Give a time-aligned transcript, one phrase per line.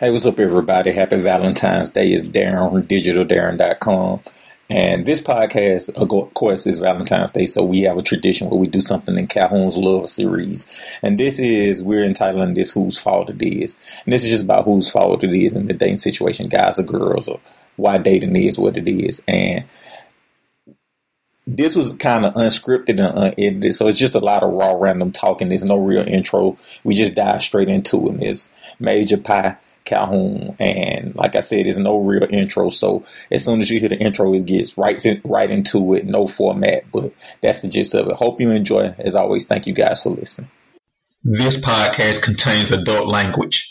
[0.00, 0.90] Hey, what's up, everybody?
[0.90, 2.14] Happy Valentine's Day.
[2.14, 4.22] It's Darren from digitaldarren.com.
[4.68, 8.66] And this podcast, of course, is Valentine's Day, so we have a tradition where we
[8.66, 10.66] do something in Calhoun's Love series.
[11.00, 13.78] And this is, we're entitling this Whose Fault It Is.
[14.04, 16.82] And this is just about whose fault it is in the dating situation, guys or
[16.82, 17.38] girls, or
[17.76, 19.22] why dating is what it is.
[19.28, 19.62] And
[21.46, 25.12] this was kind of unscripted and unedited, so it's just a lot of raw, random
[25.12, 25.50] talking.
[25.50, 26.58] There's no real intro.
[26.82, 28.14] We just dive straight into it.
[28.14, 28.50] And it's
[28.80, 32.70] Major Pie Calhoun, and like I said, there's no real intro.
[32.70, 36.06] So as soon as you hear the intro, it gets right in, right into it.
[36.06, 37.12] No format, but
[37.42, 38.14] that's the gist of it.
[38.14, 38.94] Hope you enjoy.
[38.98, 40.50] As always, thank you guys for listening.
[41.22, 43.62] This podcast contains adult language.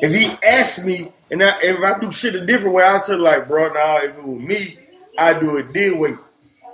[0.00, 3.18] If he asked me, and I, if I do shit a different way, I'll tell
[3.18, 4.78] like, bro, now if it was me,
[5.18, 6.14] I do it this way,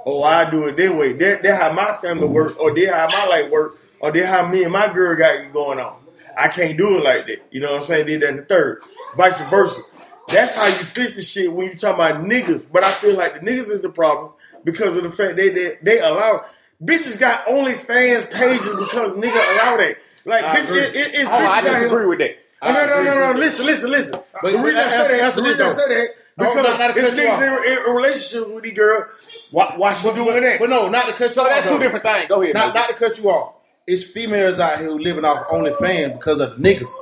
[0.05, 1.13] or I do it this way.
[1.13, 4.47] That that how my family works, or that how my life works, or that how
[4.49, 5.97] me and my girl got it going on.
[6.37, 7.47] I can't do it like that.
[7.51, 8.07] You know what I'm saying?
[8.07, 8.83] Did that in the third,
[9.17, 9.81] vice versa.
[10.29, 12.67] That's how you fix the shit when you talk about niggas.
[12.71, 14.33] But I feel like the niggas is the problem
[14.65, 16.45] because of the fact they they, they allow
[16.83, 19.97] bitches got OnlyFans pages because nigga allow that.
[20.25, 22.39] Like I bitch, it, it, it's Oh, I disagree with that.
[22.63, 23.39] Oh, no, no, no, no.
[23.39, 24.21] Listen, listen, listen.
[24.41, 26.57] But the reason I answer- say that, answer the reason I this, say that, because
[26.57, 29.07] Oh, not- not to it's cut you niggas in, in a relationship with these girl.
[29.51, 30.61] Why, why she doing that?
[30.61, 31.49] But no, not to cut you So off.
[31.49, 32.27] that's two different things.
[32.29, 32.55] Go ahead.
[32.55, 33.55] Not, not to cut you off.
[33.87, 36.93] It's females out here who living off OnlyFans because of the niggas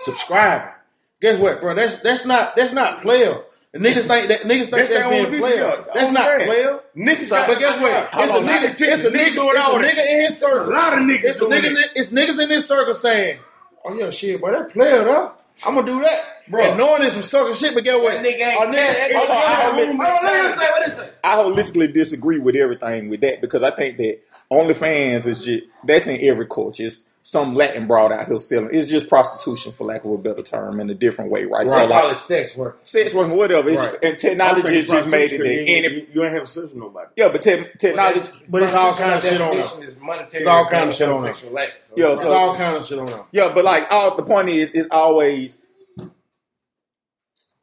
[0.00, 0.68] subscribing.
[1.20, 1.74] Guess what, bro?
[1.74, 3.38] That's that's not that's not player.
[3.72, 5.84] The niggas think that niggas think That's that's, their being player.
[5.94, 6.46] That's not OnlyFans.
[6.46, 6.80] player.
[6.96, 8.08] Niggas So, but guess what?
[8.24, 8.70] It's a on, not nigga.
[8.80, 9.34] It's a nigga nigga.
[9.34, 10.72] doing It's a nigga in his circle.
[10.72, 11.62] a lot of niggas It's a doing nigga.
[11.62, 11.70] that.
[11.84, 13.38] in- It's niggas in this circle saying,
[13.86, 15.32] "Oh yeah, shit, boy, that player though.
[15.64, 18.12] I'm gonna do that, bro." And knowing it's some sucker shit, but guess what?
[18.14, 20.00] That nigga ain't A nigga- tell that- it's Hold on, a- I hold it- Hold
[20.00, 21.08] on, let him say what it say.
[21.24, 24.18] I holistically disagree with everything with that because I think that
[24.50, 26.84] OnlyFans is just that's in every culture.
[26.84, 28.70] It's some Latin broad out here selling.
[28.72, 31.68] It's just prostitution, for lack of a better term, in a different way, right?
[31.68, 32.76] So They call it sex work.
[32.78, 33.68] sex work, whatever.
[33.68, 33.98] It's Right.
[34.00, 37.08] and technology has just made it that any you, you ain't have sex with nobody.
[37.16, 38.20] yeah, but te- technology.
[38.48, 39.96] But it's all kind of shit on Definition
[40.34, 41.72] It's all kind of shit on sexual act.
[41.88, 43.20] So It's all kind of shit on them.
[43.32, 45.60] Yeah, but like all the point is, is always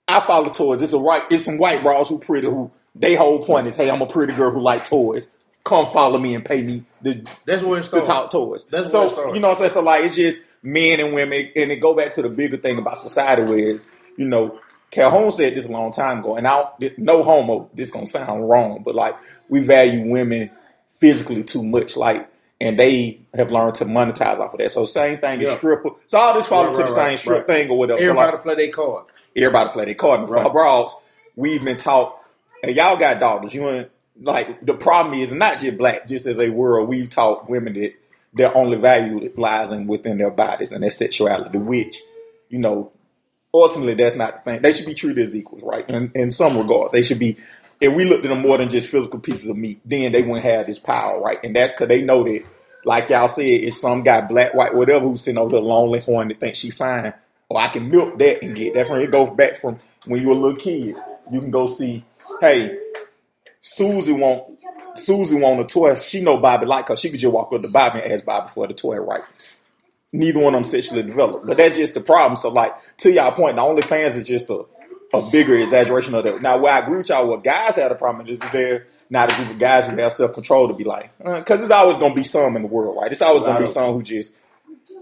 [0.09, 0.81] I follow toys.
[0.81, 1.21] It's a right.
[1.31, 4.33] It's some white bras who pretty who they whole point is, hey, I'm a pretty
[4.33, 5.29] girl who like toys.
[5.63, 8.65] Come follow me and pay me the That's where it top toys.
[8.65, 9.33] That's so where it started.
[9.35, 9.69] you know what I'm saying.
[9.71, 12.77] So like it's just men and women, and it go back to the bigger thing
[12.77, 13.87] about society, where is
[14.17, 14.59] you know
[14.91, 17.69] Calhoun said this a long time ago, and I don't- no homo.
[17.73, 19.15] This gonna sound wrong, but like
[19.49, 20.51] we value women
[20.89, 22.29] physically too much, like.
[22.61, 24.71] And they have learned to monetize off of that.
[24.71, 25.89] So same thing as stripper.
[26.07, 27.57] So all this falls Right, to the right, same right, strip right.
[27.57, 27.97] thing or whatever.
[27.99, 29.05] So Everybody like, play their card.
[29.35, 30.19] everybody play their card.
[30.21, 30.51] And for Right.
[30.53, 30.95] broads,
[31.35, 32.17] we've been taught,
[32.63, 33.53] and y'all got daughters.
[33.53, 33.89] You ain't
[34.21, 37.93] like the problem is not just black, just as a world, we've taught women that
[38.33, 42.01] their only value lies in within their bodies and their sexuality, which,
[42.49, 42.91] you know,
[43.53, 44.61] ultimately that's not the thing.
[44.61, 45.87] They should be treated as equals, right?
[45.89, 47.37] In, in some regards, they should be.
[47.81, 50.45] If we looked at them more than just physical pieces of meat, then they wouldn't
[50.45, 51.39] have this power, right?
[51.43, 52.43] And that's because they know that,
[52.85, 56.29] like y'all said, it's some guy, black, white, whatever, who's sitting over there lonely, horn
[56.29, 57.13] that thinks she fine.
[57.49, 60.29] Or I can milk that and get that from it goes back from when you
[60.29, 60.95] were a little kid.
[61.31, 62.05] You can go see,
[62.39, 62.77] hey,
[63.65, 64.59] Susie want
[64.95, 65.95] Susie want a toy.
[65.95, 66.97] She know Bobby like her.
[66.97, 69.23] She could just walk up to Bobby and ask Bobby for the toy, right?
[70.11, 71.47] Neither one of them sexually developed.
[71.47, 72.35] But that's just the problem.
[72.35, 74.65] So like to y'all point, the only fans is just a,
[75.13, 76.41] a bigger exaggeration of that.
[76.41, 79.35] Now where I agree with y'all, what guys have a problem is there not a
[79.37, 82.13] group of guys who have self control to be like, uh, because there's always gonna
[82.13, 83.13] be some in the world, right?
[83.13, 84.35] It's always gonna be some who just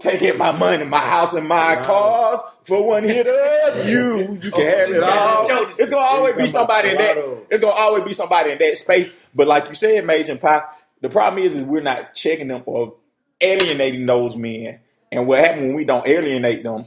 [0.00, 4.38] taking my money, my house, and my cars for one hit of you.
[4.42, 5.46] You can have it all.
[5.78, 7.16] It's gonna always be somebody in that.
[7.50, 9.12] It's gonna always be somebody in that space.
[9.34, 12.62] But like you said, Major and Pop, the problem is, is we're not checking them
[12.66, 12.94] or
[13.40, 14.80] alienating those men.
[15.10, 16.84] And what happens when we don't alienate them?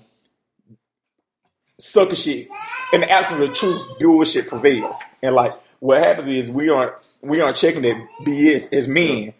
[1.77, 2.47] Sucker shit.
[2.93, 4.97] In the absence of truth, bullshit prevails.
[5.21, 9.33] And like what happens is we aren't we aren't checking that BS as men.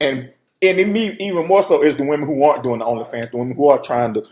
[0.00, 3.30] And and it me even more so is the women who aren't doing the OnlyFans,
[3.30, 4.24] the women who are trying to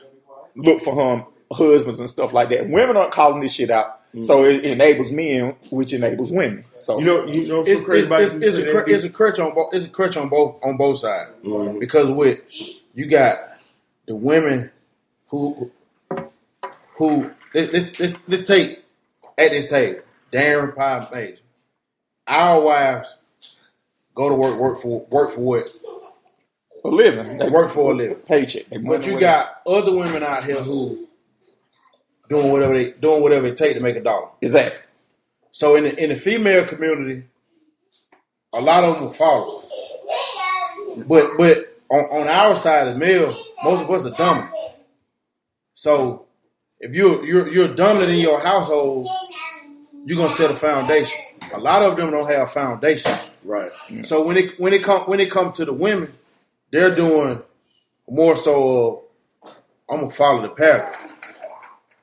[0.55, 2.69] look for hum husbands and stuff like that.
[2.69, 4.23] Women aren't calling this shit out, mm.
[4.23, 6.65] so it enables men, which enables women.
[6.77, 9.55] So You know, you know, It's, it's, it's, it's, a, cr- it's a crutch on
[9.55, 9.75] both.
[9.75, 11.79] It's a crutch on both on both sides mm-hmm.
[11.81, 12.47] because with
[12.95, 13.39] you got
[14.07, 14.71] the women
[15.29, 15.71] who
[16.95, 18.85] who let's let's, let's, let's take
[19.37, 20.03] at this table,
[20.33, 21.39] Darren Pie Major.
[22.27, 23.15] Our wives
[24.15, 25.71] go to work, work for work for what?
[26.83, 27.39] For living.
[27.39, 28.17] They Work for a living.
[28.17, 28.67] Paycheck.
[28.83, 31.09] But you got other women out here who
[32.29, 34.29] doing whatever they doing whatever it take to make a dollar.
[34.41, 34.83] Exactly.
[35.53, 37.25] So in the in the female community,
[38.55, 39.71] a lot of them are followers.
[41.07, 44.51] But but on, on our side of the male, most of us are dumb.
[45.75, 46.27] So
[46.79, 49.09] if you're you're you're dominant in your household,
[50.07, 51.21] you're gonna set a foundation.
[51.53, 53.13] A lot of them don't have a foundation.
[53.45, 53.71] Right.
[54.05, 56.13] So when it when it come when it come to the women,
[56.71, 57.43] they're doing
[58.09, 59.05] more so.
[59.45, 59.53] Of,
[59.91, 60.93] I'm gonna follow the pattern.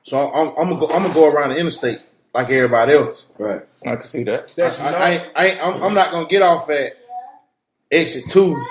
[0.02, 0.88] So I'm, I'm gonna go.
[0.88, 2.00] I'm gonna go around the interstate
[2.34, 3.26] like everybody else.
[3.38, 3.62] Right.
[3.86, 4.52] I can see that.
[4.56, 6.92] That's I, not, I, ain't- I, ain't- I'm, I'm not gonna get off at
[7.90, 8.62] exit two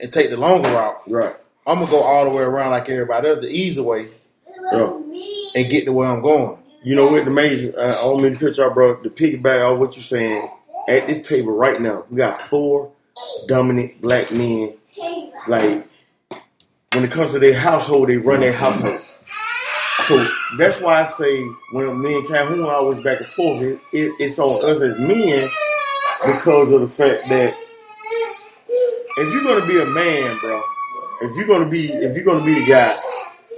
[0.00, 1.02] and take the longer route.
[1.08, 1.36] Right.
[1.66, 4.08] I'm gonna go all the way around like everybody else, the easy way,
[4.72, 4.92] Yeah.
[5.54, 6.58] and get to where I'm going.
[6.82, 8.96] You know, with the major, uh, I don't mean to cut y'all, bro.
[8.96, 10.48] To piggyback off what you're saying,
[10.88, 12.90] at this table right now, we got four
[13.46, 14.74] dominant black men.
[15.48, 15.86] Like,
[16.92, 19.00] when it comes to their household, they run their household.
[20.04, 20.26] So
[20.58, 24.12] that's why I say when me and Calhoun are always back and forth, it, it,
[24.18, 25.48] it's on us as men
[26.26, 27.54] because of the fact that
[29.16, 30.62] if you're gonna be a man, bro,
[31.22, 32.98] if you're gonna be if you're gonna be the guy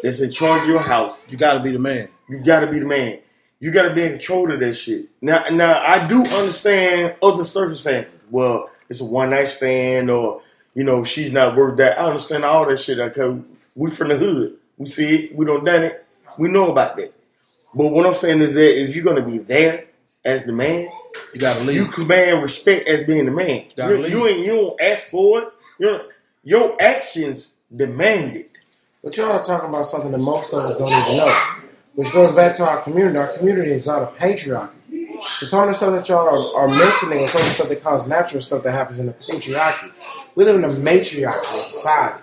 [0.03, 2.09] that's in charge of your house, You got to be the man.
[2.29, 3.21] you gotta be the man.
[3.61, 5.07] You gotta be in control of that shit.
[5.21, 8.13] Now, now I do understand other circumstances.
[8.31, 10.43] Well, it's a one night stand, or
[10.75, 11.99] you know, she's not worth that.
[11.99, 12.99] I understand all that shit.
[12.99, 13.41] Because
[13.75, 16.07] we from the hood, we see it, we don't done it,
[16.39, 17.13] we know about that.
[17.75, 19.87] But what I'm saying is that if you're gonna be there
[20.25, 20.89] as the man,
[21.35, 21.77] You got to leave.
[21.77, 23.65] you command respect as being the man.
[23.77, 25.49] Gotta You, you ain't you don't ask for it.
[25.79, 26.01] You know,
[26.45, 28.51] your actions demand it.
[29.03, 31.45] But y'all are talking about something that most of us don't even know,
[31.95, 33.19] which goes back to our community.
[33.19, 34.71] Our community is not a patriarchy.
[34.91, 37.69] It's some of the stuff that y'all are, are mentioning and some of the stuff
[37.69, 39.91] that comes natural stuff that happens in the patriarchy.
[40.35, 42.19] We live in a matriarchal society.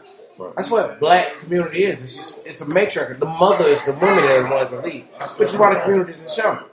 [0.56, 2.02] That's what black community is.
[2.02, 3.20] It's just it's a matriarchy.
[3.20, 5.06] The mother is the woman that runs the lead,
[5.38, 6.72] which is why the community is in shambles.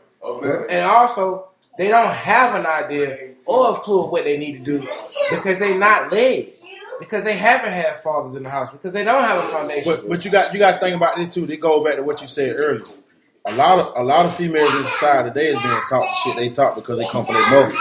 [0.70, 4.80] And also, they don't have an idea or a clue of what they need to
[4.80, 4.88] do
[5.30, 6.52] because they're not led.
[6.98, 8.72] Because they haven't had fathers in the house.
[8.72, 9.92] Because they don't have a foundation.
[9.92, 11.44] But but you got you got to think about this too.
[11.44, 12.84] They go back to what you said earlier.
[13.48, 16.36] A lot of a lot of females in society today is being taught the shit
[16.36, 17.78] they taught because they come from their mothers.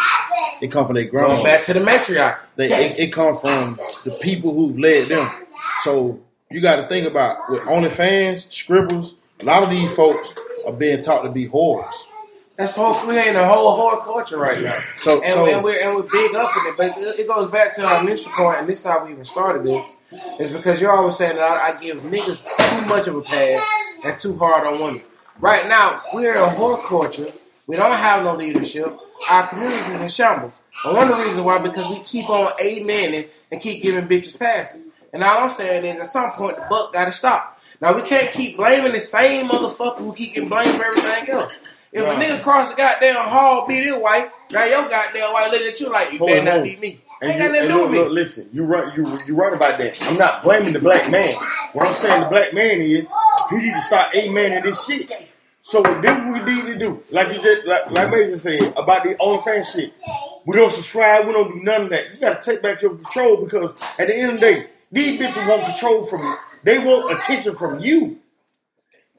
[0.61, 1.43] They come from their Going grandma.
[1.43, 2.39] back to the matriarchy.
[2.55, 5.29] They it, it come from the people who've led them.
[5.81, 6.19] So
[6.51, 9.15] you got to think about with OnlyFans, Scribbles.
[9.41, 10.33] A lot of these folks
[10.65, 11.91] are being taught to be whores.
[12.55, 14.79] That's whole we ain't a whole horror culture right now.
[15.01, 17.51] So And, so and we're and we're big up in it, but it it goes
[17.51, 19.85] back to our initial point, and this is how we even started this,
[20.39, 23.65] is because you're always saying that I, I give niggas too much of a pass
[24.05, 25.01] and too hard on women.
[25.39, 27.31] Right now, we're in a horror culture.
[27.67, 28.95] We don't have no leadership.
[29.29, 30.53] Our community is in shambles.
[30.85, 34.37] And one of the reasons why because we keep on amening and keep giving bitches
[34.37, 34.85] passes.
[35.13, 37.59] And all I'm saying is, at some point, the buck got to stop.
[37.81, 41.57] Now we can't keep blaming the same motherfucker who keep getting blamed for everything else.
[41.91, 45.67] If a nigga cross the goddamn hall, beat his wife, now your goddamn wife looking
[45.67, 47.01] at you like you better not beat me.
[47.21, 48.13] And, Ain't you, got nothing to do look, with look, me.
[48.13, 50.01] listen, you right, you you right about that.
[50.09, 51.35] I'm not blaming the black man.
[51.71, 53.05] What I'm saying, the black man is
[53.49, 55.11] he need to start amening this shit.
[55.61, 57.03] So what do we need to do?
[57.11, 59.93] Like you just like, like Major said about the OnlyFans shit.
[60.45, 61.25] We don't subscribe.
[61.25, 62.13] We don't do none of that.
[62.13, 65.19] You got to take back your control because at the end of the day, these
[65.19, 66.35] bitches want control from you.
[66.63, 68.19] They want attention from you.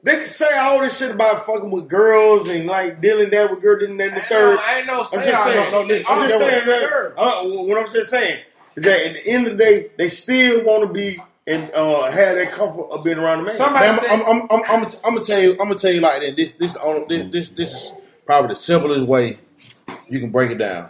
[0.03, 3.61] They can say all this shit about fucking with girls and like dealing that with
[3.61, 4.57] girls and that the third.
[4.61, 6.03] I ain't no I'm just saying.
[6.03, 7.13] no, I'm just saying that.
[7.17, 8.39] Uh, what I'm just saying
[8.77, 12.11] is that at the end of the day, they still want to be and uh,
[12.11, 13.55] have that comfort of being around a man.
[13.55, 15.51] Somebody- Man, I'm, I'm, I'm, I'm, I'm gonna tell you.
[15.53, 16.35] I'm gonna tell you like that.
[16.35, 16.73] This, this,
[17.07, 17.93] this, this, this is
[18.25, 19.39] probably the simplest way
[20.09, 20.89] you can break it down.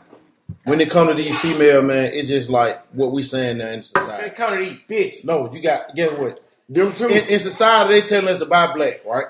[0.64, 3.84] When it comes to these female man, it's just like what we saying now in
[3.84, 4.30] society.
[4.30, 4.36] They society.
[4.36, 5.26] come to eat bitch.
[5.26, 6.44] No, you got guess what?
[6.68, 7.08] Them too.
[7.08, 9.28] In, in society, they telling us to buy black, right?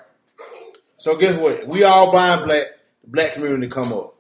[0.98, 1.68] So guess what?
[1.68, 2.66] We all buying black.
[3.04, 4.16] The black community come up.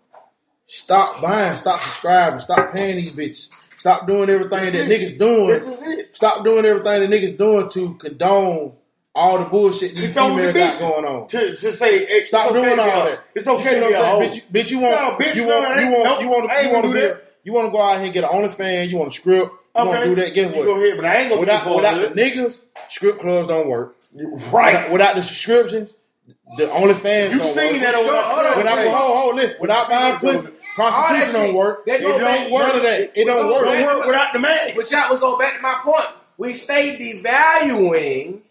[0.67, 1.55] Stop buying.
[1.57, 2.39] Stop subscribing.
[2.39, 3.63] Stop paying these bitches.
[3.77, 6.07] Stop doing everything that niggas doing.
[6.11, 8.73] Stop doing everything that niggas doing to condone
[9.13, 11.27] all the bullshit these It's the females got going on.
[11.27, 13.19] To, to say, hey, Stop it's okay doing all that.
[13.35, 14.19] It's okay see to be a I'm hoe.
[14.21, 16.51] Bitch, you- bitch, you want, No, bitch, you want, I you want, nope, you want,
[16.51, 17.95] I to, ain't you want to gonna be, do a, you want to go out
[17.97, 18.89] here and get an OnlyFans.
[18.89, 19.51] You want to script.
[19.77, 20.33] You want to do that.
[20.33, 20.65] Guess You what?
[20.65, 23.95] Go ahead, but I ain't gonna Without, without the niggas, script clubs don't work.
[24.13, 24.73] Right.
[24.73, 25.93] Without, without the subscriptions,
[26.57, 27.81] the OnlyFans You don't seen work.
[27.81, 28.57] that over Hold on.
[28.57, 28.89] Without, Hey.
[28.91, 29.57] hold, hold, listen.
[29.61, 31.83] Without seen buying pussy, over- prostitution that don't work.
[31.87, 32.67] It don't back- work.
[32.67, 33.11] None of that.
[33.15, 33.65] It don't work.
[33.65, 34.73] Work without the man.
[34.75, 36.05] But y'all, we go back to my point.
[36.37, 38.41] We stay devaluing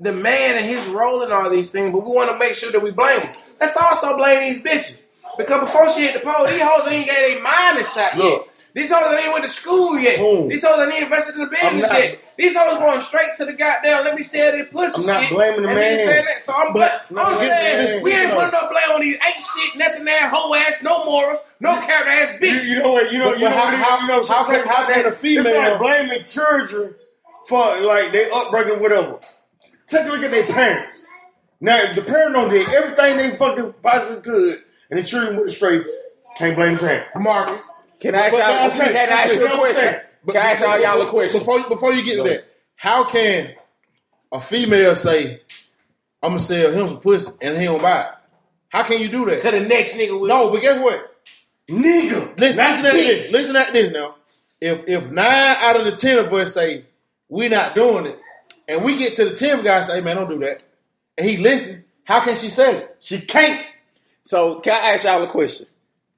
[0.00, 2.72] the man and his role in all these things, but we want to make sure
[2.72, 3.36] that we blame him.
[3.60, 5.04] Let's also blame these bitches.
[5.38, 8.48] Because before she hit the pole, these hoes ain't got their mind in shot Look.
[8.74, 10.18] These hoes ain't went to school yet.
[10.18, 10.48] Who?
[10.48, 12.18] These hoes ain't invested in the business not- yet.
[12.38, 15.30] These hoes going straight to the goddamn let me sell their pussy I'm not shit.
[15.30, 16.08] blaming the man.
[16.08, 16.46] saying that.
[16.46, 19.76] So I'm, But- bla- I'm saying we ain't putting no blame on these ain't shit,
[19.76, 22.64] nothing ass, hoe ass, no morals, no character ass bitch.
[22.64, 23.12] you know what?
[23.12, 24.24] You know, But- you but know, how- how- you know.
[24.24, 26.94] how can- how can a It's female- like blaming children
[27.46, 29.18] for like they upbringing, whatever.
[29.88, 31.02] Take a look at their parents.
[31.60, 34.58] Now, if the parent don't did everything they fucking possibly could,
[34.90, 35.82] and the children went straight,
[36.38, 37.04] can't blame the parent.
[37.16, 37.66] Marcus.
[38.00, 38.68] Can I ask But- y'all?
[38.78, 39.82] but Can I ask you a I'm question?
[39.82, 41.38] saying- Can I ask y'all y'all a question?
[41.40, 42.44] Before before you get to that,
[42.76, 43.54] how can
[44.32, 45.40] a female say,
[46.22, 48.08] "I'm gonna sell him some pussy" and he don't buy it?
[48.68, 49.40] How can you do that?
[49.42, 51.06] To the next nigga with No, but guess what?
[51.68, 53.32] Nigga, Listen, listen at this.
[53.32, 54.14] Listen at this now.
[54.60, 56.84] If if nine out of the ten of us say
[57.28, 58.18] we not doing it,
[58.68, 60.62] and we get to the tenth guy and say, "Hey man, don't do that,"
[61.16, 62.96] and he listen, how can she sell it?
[63.00, 63.64] She can't.
[64.22, 65.66] So can I ask y'all a question?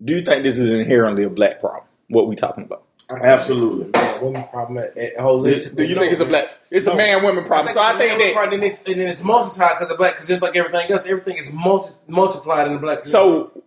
[0.03, 1.85] Do you think this is inherently a black problem?
[2.09, 2.85] What we talking about?
[3.11, 3.91] Absolutely.
[4.23, 5.77] women problem at, at holistic.
[5.77, 6.47] Do you think it's a black?
[6.71, 7.73] It's a man women problem.
[7.75, 8.45] So I think that.
[8.45, 10.15] and then it's, and then it's multiplied because of black.
[10.15, 13.05] Because just like everything else, everything is multi, multiplied in the black.
[13.05, 13.63] So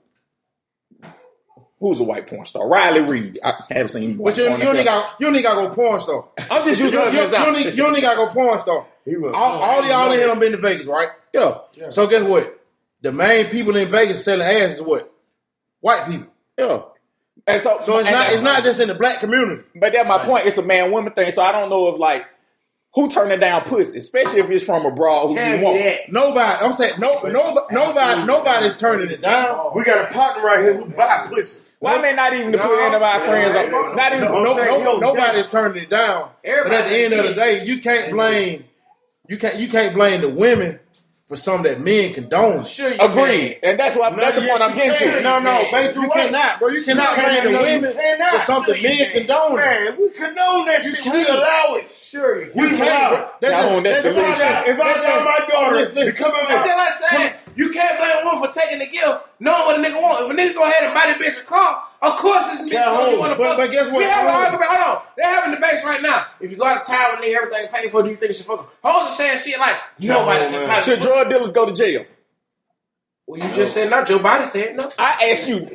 [1.80, 2.68] who's a white porn star?
[2.68, 3.38] Riley Reid.
[3.44, 4.18] I haven't seen.
[4.18, 5.04] But White you, you porn don't need myself.
[5.12, 6.26] got you don't need got to go porn star.
[6.50, 8.60] I'm just using you, her as you, you need you don't got to go porn
[8.60, 8.86] star.
[9.06, 11.10] He was- All, all of y'all in here done been to Vegas, right?
[11.34, 12.60] Yeah, So guess what?
[13.02, 15.12] The main people in Vegas selling ass is what?
[15.86, 16.28] White people.
[16.58, 16.82] yeah.
[17.46, 19.62] And so, So it's and not it's not just in the black community.
[19.76, 20.48] But that's my point.
[20.48, 21.30] It's a man woman thing.
[21.30, 22.26] So I don't know if like
[22.96, 25.28] who turning down pussy, especially if it's from abroad.
[25.28, 25.78] Who Tell you want?
[25.78, 26.12] that.
[26.12, 26.66] Nobody.
[26.66, 27.22] I'm saying no.
[27.22, 27.68] Nobody.
[27.76, 28.26] Nobody.
[28.26, 29.74] Nobody's turning it down.
[29.76, 31.62] We got a partner right here who buy pussy.
[31.78, 33.96] Why may not even to put any of my friends up?
[33.96, 34.26] Not even.
[34.26, 36.32] No, No, no, yo, nobody's turning it down.
[36.44, 38.66] Everybody but at the end of the day, you can't blame.
[39.28, 39.58] You can't.
[39.58, 40.80] You can't blame the women
[41.28, 42.64] for something that men condone.
[42.66, 45.14] Sure, you Agreed, and that's what that's the point I'm getting can.
[45.18, 45.22] to.
[45.22, 46.70] No, no, You baby, You cannot, bro.
[46.70, 48.40] You cannot blame the women cannot.
[48.42, 49.26] for something Sure you men can.
[49.26, 49.56] condone.
[49.56, 50.94] Man, we condone that shit.
[50.94, 51.30] We can't.
[51.30, 51.92] allow it.
[51.98, 52.52] Sure, you.
[52.54, 53.14] We You allow can't.
[53.24, 53.28] it.
[53.42, 54.36] That's Y'all on that that's delusion.
[54.38, 56.14] just- If I tell my daughter Listen, listen.
[56.16, 58.86] to come in That's my just like you can't blame a woman for taking the
[58.88, 60.26] gift, knowing what a nigga want.
[60.26, 62.72] If a nigga go ahead and buy that bitch a car, of course it's bitch
[62.72, 63.58] Calhoun, you want but- fuck.
[63.58, 63.98] but guess what?
[63.98, 64.70] We have an argument.
[64.70, 66.26] Hold on, they're having debates right now.
[66.40, 68.34] If you go out of town with nigga, everything paid for, do you think you
[68.36, 68.60] should fuck?
[68.60, 68.66] 'em?
[68.84, 70.86] Hoes are saying shit like nobody Calhoun, can touch.
[70.86, 72.06] Should drug dealers go to jail?
[73.28, 74.08] Well, you just said not.
[74.08, 74.90] Joe Biden said no.
[75.00, 75.66] I asked you,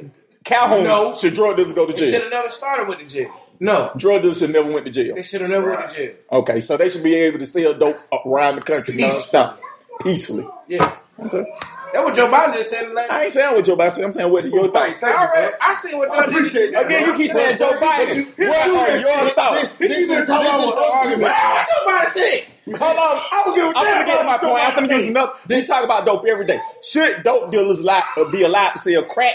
[0.44, 0.84] Calhoun.
[0.84, 1.14] No.
[1.14, 2.10] Should drug dealers go to jail?
[2.10, 3.32] should have never started with the jail.
[3.62, 5.14] No, Drug dealers should never went to jail.
[5.14, 6.14] they should have never went to jail.
[6.32, 9.58] Okay, so they should be able to sell dope around the country nonstop,
[10.02, 10.48] peacefully.
[10.66, 11.44] Yes, Okay.
[11.92, 12.92] that's what Joe Biden just said.
[12.92, 14.04] Like, I ain't saying what Joe Biden said.
[14.04, 15.02] I'm saying what your thoughts.
[15.02, 16.86] I, already, I see what Joe I appreciate that.
[16.86, 18.26] Again, you keep saying Joe Biden.
[18.38, 19.76] What are that your thoughts?
[19.76, 21.22] He This keep is, on this talking is about the argument.
[21.22, 22.46] What Joe Biden said?
[22.78, 23.22] Hold on.
[23.32, 24.64] I don't give a I'm gonna get to my point.
[24.64, 24.94] I'm gonna Biden.
[24.94, 25.48] use enough.
[25.48, 26.60] We talk about dope every day.
[26.82, 29.34] Should dope dealers li- uh, be allowed to sell crack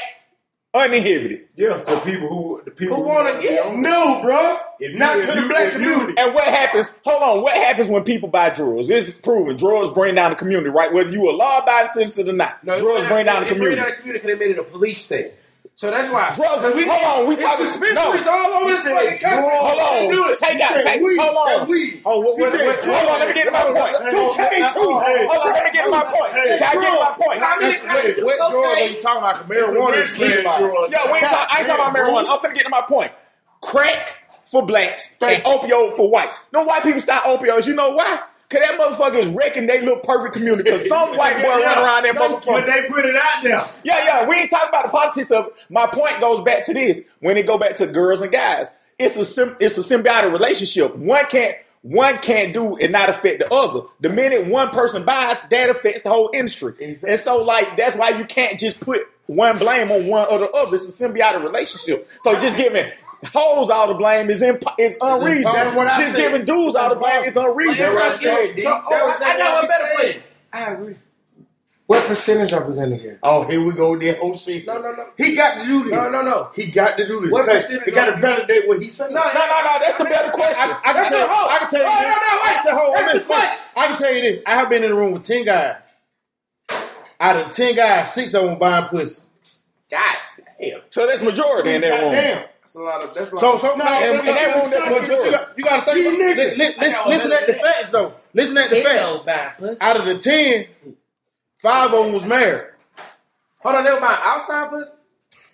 [0.74, 1.42] uninhibited?
[1.56, 3.76] Yeah, to people who the people Who wanna get?
[3.76, 4.58] No, bro.
[4.80, 6.14] If Not if to the you- black if you- community.
[6.18, 6.96] And what happens?
[7.06, 7.42] Hold on.
[7.42, 8.90] What happens when people buy drugs?
[8.90, 10.92] It's proven drugs bring down the community, right?
[10.92, 13.54] Whether you a law-abiding citizen or not, No, drugs it- bring down the it- it
[13.54, 13.76] community.
[13.76, 15.32] Bring down the community because they made it a police state.
[15.78, 16.32] So that's why.
[16.32, 16.64] Drugs.
[16.74, 17.28] We, hold on.
[17.28, 17.66] We talking.
[17.66, 18.32] dispensaries No.
[18.32, 19.44] all over this fucking country.
[19.44, 20.08] Hold on.
[20.08, 20.38] Do it.
[20.40, 20.82] Take out.
[20.82, 21.02] Take.
[21.02, 21.20] weed.
[21.20, 21.68] Hold on.
[21.68, 22.02] Weed.
[22.06, 23.20] Oh, what, what, what, hold on.
[23.20, 23.96] Let me get to my point.
[24.08, 24.80] Cocaine too.
[24.80, 25.52] Hold on.
[25.52, 26.32] Let me get to my point.
[26.32, 27.40] Can I get my point?
[27.44, 29.50] How many what drugs are you talking about?
[29.50, 30.94] Marijuana is legalized.
[30.94, 32.32] Yeah, we ain't talk, I ain't talking about marijuana.
[32.32, 33.12] I'm finna get to my point.
[33.60, 36.40] Crack for blacks and opioid for whites.
[36.54, 37.68] No white people stop opioids.
[37.68, 38.22] You know why?
[38.50, 40.70] Cause that motherfucker is wrecking they little perfect community.
[40.70, 42.46] Cause some white boy run around that motherfucker.
[42.46, 43.68] But they put it out there.
[43.84, 44.28] Yeah, yeah.
[44.28, 45.54] We ain't talking about the politics of it.
[45.70, 47.02] My point goes back to this.
[47.20, 50.96] When it go back to girls and guys, it's a sim- it's a symbiotic relationship.
[50.96, 53.82] One can't one can't do and not affect the other.
[54.00, 56.98] The minute one person buys, that affects the whole industry.
[57.08, 60.50] And so, like, that's why you can't just put one blame on one or the
[60.50, 60.76] other.
[60.76, 62.10] It's a symbiotic relationship.
[62.22, 62.92] So just giving
[63.34, 65.54] hoes all the blame is imp- is unreasonable.
[65.58, 66.18] That's what I just said.
[66.32, 68.00] giving dudes all the blame is unreasonable.
[68.00, 68.62] That's what I said, D.
[68.64, 70.24] So, oh, That was I, I got one exactly better what for you.
[70.54, 70.96] I agree.
[71.88, 73.20] What percentage are we gonna get?
[73.22, 74.66] Oh, here we go with that whole shit.
[74.66, 75.10] No, no, no.
[75.18, 75.94] He got to do this.
[75.94, 76.50] No, no, no.
[76.56, 77.32] He got to do this.
[77.32, 79.12] What 'Cause percentage He got to validate what he said.
[79.12, 79.78] No, No, no, no.
[79.80, 80.64] That's the better question.
[80.64, 81.26] I, I can That's tell.
[81.26, 81.48] a hoe.
[81.50, 81.88] I can tell you.
[81.88, 82.02] Oh, this.
[82.02, 82.78] no, no, I can tell.
[82.80, 83.60] Hold That's the listen.
[83.78, 84.40] I can tell you this.
[84.48, 85.88] I have been in the room with ten guys.
[87.20, 89.22] Out of ten guys, six of them buying pussy.
[89.92, 90.16] God
[90.60, 90.80] damn.
[90.90, 92.14] So that's majority in that room.
[92.14, 92.46] Damn.
[92.76, 93.14] That's a lot of.
[93.14, 93.42] That's a lot.
[93.42, 95.26] So, of, so no, in- no, in that room, that's but majority.
[95.26, 96.08] you got, you got to think.
[96.08, 98.14] About, li, li, listen, listen at the facts, though.
[98.34, 99.82] Listen at the facts.
[99.82, 100.68] Out of the ten,
[101.58, 102.68] five of them was married.
[103.60, 104.92] Hold on, they were buying outside pussy.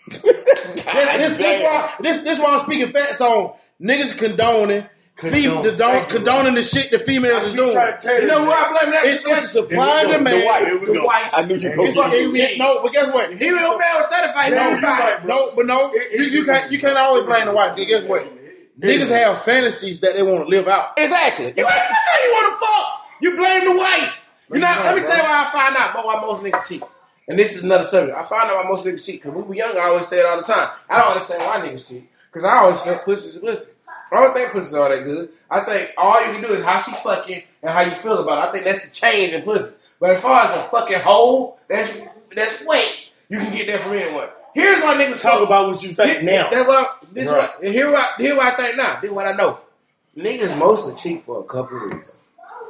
[0.71, 4.85] This, this, this, why, this, this why I'm speaking facts on niggas condoning,
[5.21, 7.69] Fem- the don't condoning the shit the females is doing.
[7.71, 9.47] You know who I blame that It's, it's a situation?
[9.47, 10.45] supply and The demand.
[10.45, 10.65] wife.
[10.65, 11.05] Here we The go.
[11.05, 11.29] wife.
[11.33, 11.83] I knew you go.
[11.85, 13.33] It's like- it- it- no, but guess what?
[13.33, 14.51] He was man was certified.
[14.51, 15.25] No, No, you right.
[15.27, 17.75] No, but no, you, you can't you can't always blame the wife.
[17.75, 18.25] 'Cause Guess what?
[18.79, 20.93] Niggas have fantasies that they want to live out.
[20.97, 21.53] Exactly.
[21.55, 23.01] You ain't fuck you want to fuck.
[23.21, 24.25] You blame the wife.
[24.51, 26.83] You know, let me tell you why I find out about why most niggas cheat.
[27.27, 28.17] And this is another subject.
[28.17, 30.25] I find out why most niggas cheat because we were young, I always say it
[30.25, 30.69] all the time.
[30.89, 33.71] I don't understand why niggas cheat because I always felt pussy's pussy.
[34.11, 35.29] I don't think pussy's all that good.
[35.49, 38.43] I think all you can do is how she fucking and how you feel about
[38.43, 38.49] it.
[38.49, 39.73] I think that's the change in pussy.
[39.99, 42.01] But as far as a fucking hole, that's
[42.35, 43.09] that's weight.
[43.29, 44.29] You can get that from anyone.
[44.53, 46.49] Here's why niggas Talk about what you think Thi- now.
[46.49, 47.49] That's what I, this Right.
[47.61, 48.99] what here what here what I think now.
[49.01, 49.59] This what I know.
[50.17, 52.11] Niggas mostly cheat for a couple of reasons.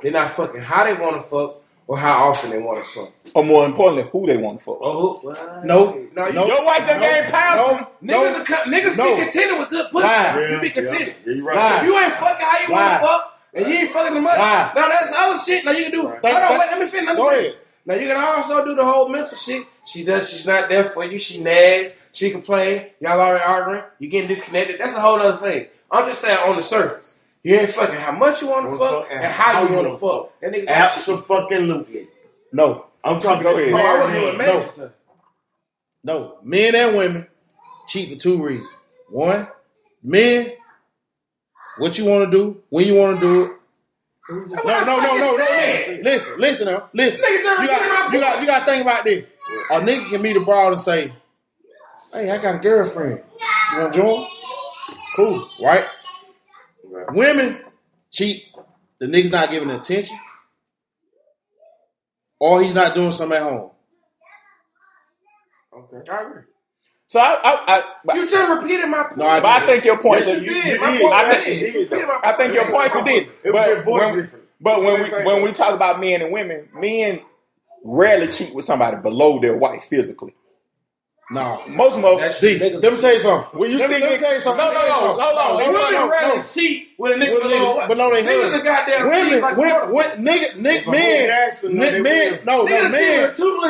[0.04, 1.61] They're not fucking how they want to fuck
[1.92, 3.12] or how often they want to fuck.
[3.36, 4.78] Or more importantly, who they want to fuck.
[4.80, 5.28] Oh, who?
[5.28, 5.92] Well, No.
[6.16, 6.46] no, you, No.
[6.48, 7.06] Your wife done No.
[7.10, 7.86] gave pounds.
[8.00, 8.16] No.
[8.16, 9.16] niggas, are, co- niggas No.
[9.18, 10.06] be contented with good pussy.
[10.08, 10.48] Why?
[10.50, 11.16] You be contented.
[11.26, 11.54] Yeah, you Why?
[11.54, 11.76] right.
[11.80, 12.82] If you ain't fucking how you Why?
[12.82, 14.72] want to fuck and you ain't fucking the much, Why?
[14.74, 15.66] now that's other shit.
[15.66, 16.02] Now you can do.
[16.08, 17.08] Hold Thank- on, thank- wait, let me finish.
[17.08, 17.46] Let me Go finish.
[17.48, 17.58] ahead.
[17.86, 19.66] Now you can also do the whole mental shit.
[19.86, 20.30] She does.
[20.32, 21.20] She's not there for you.
[21.20, 21.92] She nags.
[22.14, 22.86] She complain.
[23.02, 23.84] Y'all already arguing.
[24.00, 24.80] You getting disconnected.
[24.80, 25.68] That's a whole other thing.
[25.92, 27.16] I'm just saying on the surface.
[27.44, 29.98] You ain't fucking how much you want to fuck fuck and how you want to
[29.98, 30.40] fuck.
[30.42, 32.08] That nigga Absolutely.
[32.54, 33.74] No, I'm talking about ahead.
[33.74, 34.92] I married wasn't doing men.
[36.04, 36.20] No.
[36.20, 36.38] no.
[36.44, 37.28] Men and women
[37.88, 38.70] cheat for two reasons.
[39.10, 39.48] One,
[40.04, 40.52] men,
[41.78, 43.52] what you want to do, when you want to do it.
[44.50, 45.46] That's No, no, no, no, no.
[46.04, 46.90] Listen, listen, listen now.
[46.94, 47.24] Listen.
[47.24, 49.26] You get in my got, you got, you got to think about this.
[49.72, 51.12] A nigga can meet a broad and say,
[52.14, 53.22] "Hey, I got a girlfriend.
[53.74, 54.28] You want to join?
[55.16, 55.86] Cool, right?
[57.10, 57.60] Women
[58.12, 58.46] cheat.
[59.00, 60.18] The nigga's not giving attention,
[62.40, 63.72] or he's not doing something at home.
[65.74, 66.42] Okay, I agree.
[67.08, 69.18] So I, I, I, You just repeated my point.
[69.18, 70.64] No, I but I think your point Yes, is you You did.
[70.64, 70.82] did.
[70.82, 73.28] My point I think- you repeated my I think your points are this.
[73.44, 74.32] It was But your voice when,
[74.62, 77.22] but when we when we talk about men and women, men
[77.84, 80.36] rarely cheat with somebody below their wife physically.
[81.32, 81.64] No.
[81.68, 82.32] Most of them.
[82.42, 83.58] D, let me tell you something.
[83.60, 84.66] When you let, see let me tell you something.
[84.66, 85.18] No, no, Let me tell you no, something.
[85.18, 86.44] no, no, let no, Women rather No.
[86.44, 88.12] cheat with a nigga With a below nigga what?
[88.12, 88.60] they Niggas hood.
[88.60, 91.94] a goddamn Women, cheat like women, a women, nigga, nigga, men, woman asks them, men,
[91.94, 92.92] they men, no, no, men,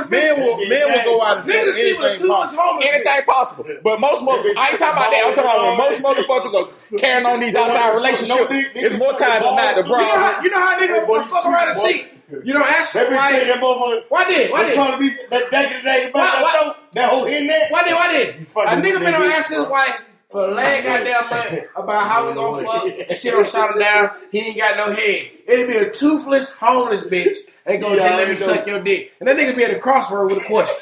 [0.10, 2.80] men will, men will go out and fuck Niggas cheat with anything possible.
[2.82, 4.58] Anything possible, but most motherfuckers.
[4.58, 5.22] I ain't talking about that.
[5.22, 8.48] I'm talking about when most motherfuckers are carrying on these outside relationships.
[8.74, 10.44] It's more times than not the You know how, bro.
[10.44, 12.21] you know how niggas boy, fuck around and cheat, cheat?
[12.44, 13.32] You don't ask Let me why.
[13.32, 14.04] tell you motherfucker.
[14.10, 14.52] Why did?
[14.52, 14.76] Why did?
[14.76, 16.10] calling me that back in the day.
[16.12, 17.68] Why- That, why- that, whole in there.
[17.70, 17.94] Why did?
[17.94, 18.36] Why did?
[18.36, 18.42] A
[18.82, 22.64] nigga been on ask his wife for the last goddamn month about how we gonna
[22.66, 24.12] fuck and she don't shut him down.
[24.32, 25.30] He ain't got no head.
[25.48, 28.56] It'd be a toothless homeless bitch and go Yeah, just let me know.
[28.56, 29.12] suck your dick.
[29.20, 30.78] And that nigga be at the crossroad with a question.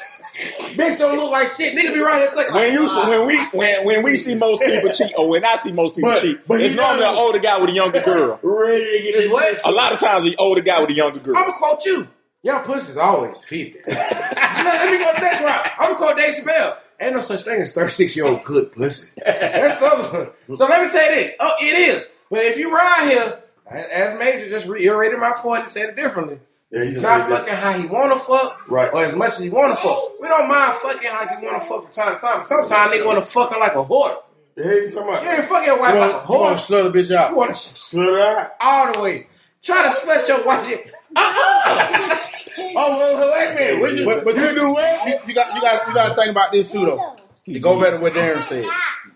[0.74, 1.74] Bitch don't look like shit.
[1.74, 2.54] Nigga be right here clicking.
[2.54, 5.56] When you like, when we when when we see most people cheat, or when I
[5.56, 8.38] see most people But- cheat, but it's normally an older guy with a younger girl.
[8.42, 9.60] Ready to get Is this what?
[9.66, 11.36] A lot of times, the older guy with a younger girl.
[11.36, 12.08] I'ma quote you.
[12.42, 13.82] Y'all pussies always defeated.
[13.86, 15.68] you know, let me go to the next round.
[15.78, 16.76] I'm gonna quote Dave Chappelle.
[16.98, 19.08] Ain't no such thing as 36 year old good pussy.
[19.24, 20.56] That's the other one.
[20.56, 21.34] So let me tell you this.
[21.40, 22.06] Oh, it is.
[22.30, 26.40] But if you ride here, as Major just reiterated my point and said it differently,
[26.72, 27.38] Yeah, he's not said that.
[27.40, 28.90] fucking how he wanna fuck, Right.
[28.92, 30.20] or as much as he wanna fuck.
[30.20, 32.44] We don't mind fucking how he wanna fuck from time to time.
[32.44, 34.16] Sometimes nigga wanna fuck her like a whore.
[34.54, 35.22] The hell you talking about?
[35.24, 37.30] You ain't fucking your wife You like a want, you wanna slut a bitch out.
[37.30, 38.50] You wanna Slut out.
[38.60, 39.26] all the way.
[39.62, 40.80] Try to slut your wife.
[41.16, 42.16] Uh-uh.
[42.72, 43.96] Oh, well, well, wait a minute.
[43.98, 45.08] You, But, but you do what?
[45.08, 47.16] You, you got you got you got to think about this too though.
[47.46, 48.64] To go back to what Darren said,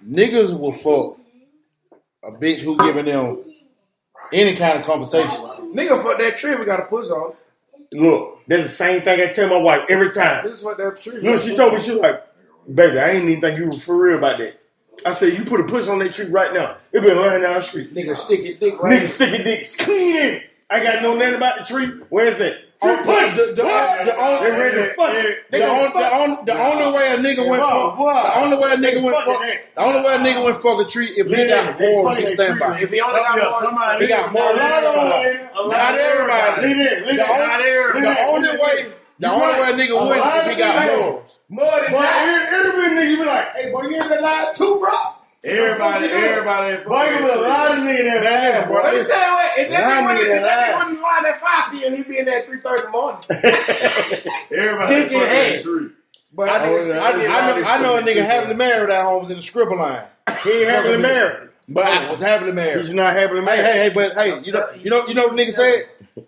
[0.06, 1.18] niggas will fuck
[2.24, 3.44] a bitch who giving them
[4.32, 5.28] any kind of conversation.
[5.74, 7.34] Nigga fuck that tree we got to push on.
[7.92, 10.46] Look, that's the same thing I tell my wife every time.
[10.46, 11.20] This is what that tree.
[11.20, 12.26] Look, she told me, she was like,
[12.72, 14.60] baby, I ain't even think you were for real about that.
[15.06, 16.78] I said, you put a push on that tree right now.
[16.92, 17.94] It been lying down the street.
[17.94, 19.02] Nigga stick your dick right.
[19.02, 20.42] Nigga sticky dick, it's clean.
[20.70, 21.86] I got no nothing about the tree.
[22.08, 22.56] Where is it?
[22.90, 23.36] On- push.
[23.36, 25.12] the, the, the, only, They ready to fuck.
[25.12, 28.22] They the, gonna the, on, the only way a nigga went Wow, fuck, wow.
[28.24, 29.74] the only way a nigga went Fucking fuck, that.
[29.74, 32.26] the only way a nigga went fuck a tree if he got they morals to
[32.28, 32.78] stand by.
[32.80, 35.32] If he only got Yeah, more, somebody- He got more A lot than of everybody.
[35.38, 36.66] them, a lot Not everybody.
[36.66, 38.04] Leave it, leave The only, Not everybody.
[38.04, 38.76] the only way,
[39.20, 39.60] the You only right.
[39.60, 41.38] way a nigga A would if he got niggas- morals.
[41.48, 42.50] more than that.
[42.52, 44.90] every every nigga be like, hey, boy, you in the line too, bro?
[45.44, 46.24] Everybody, What the fuck you doing?
[46.24, 46.76] everybody.
[46.88, 48.88] Boy, you a lot of niggas that Man, bro, boy.
[48.88, 49.43] Let me tell you what.
[49.56, 50.74] If that Line nigga wouldn't- nigga if that line.
[50.74, 53.20] nigga wouldn't line at 5 p.m., he'd be in there at 3:30 in the morning.
[54.50, 55.56] Everybody Dick in fucking hand.
[55.56, 55.88] that tree.
[56.36, 59.30] But I, I I, I, know, I know a nigga happily married at home was
[59.30, 60.02] in the scribble line.
[60.42, 61.50] He ain't happily married.
[61.68, 62.84] But I I, was happily married.
[62.84, 63.64] He's not happily Hey, married.
[63.64, 65.82] hey, hey, but hey, you know, you know, you know what the nigga said?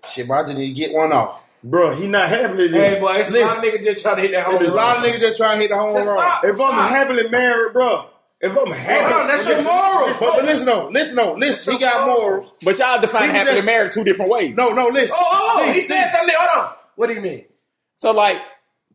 [0.08, 1.42] Shit, bro, I just need to get one off.
[1.64, 3.00] Bro, he not happily Hey, there.
[3.00, 4.98] boy, it's a lot of niggas just trying to hit that home There's a lot
[4.98, 6.38] of niggas that try to hit the home run.
[6.44, 8.06] If I'm happily married, bro,
[8.46, 10.18] if I'm happy, Hold on, that's your morals.
[10.20, 11.72] But, but listen though, listen though, listen.
[11.74, 12.52] He got morals.
[12.62, 14.54] But y'all define People happily just- married two different ways.
[14.56, 15.16] No, no, listen.
[15.18, 16.34] Oh, oh, oh, See, he see, said something.
[16.38, 16.72] Hold on.
[16.96, 17.44] What do you mean?
[17.98, 18.40] So like,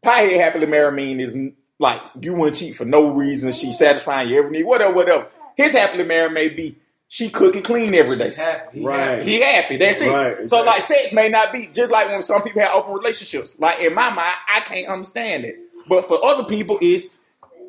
[0.03, 1.37] piehead happily married mean is
[1.79, 3.51] like you wouldn't cheat for no reason.
[3.51, 5.27] She satisfying your every need, whatever, whatever.
[5.57, 8.25] His happily married may be she cook and clean every day.
[8.25, 8.79] He's happy.
[8.79, 8.99] He Right.
[8.99, 9.23] happy.
[9.25, 9.77] He happy.
[9.77, 10.07] That's it.
[10.09, 10.65] Right, So exactly.
[10.67, 13.53] like, sex may not be just like when some people have open relationships.
[13.59, 15.57] Like in my mind, I can't understand it.
[15.89, 17.09] But for other people, it's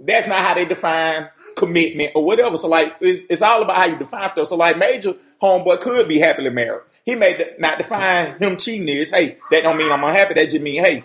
[0.01, 2.57] that's not how they define commitment or whatever.
[2.57, 4.49] So like, it's, it's all about how you define stuff.
[4.49, 6.83] So like, major homeboy could be happily married.
[7.05, 10.35] He may de- not define him cheating is hey, that don't mean I'm unhappy.
[10.35, 11.05] That just mean hey,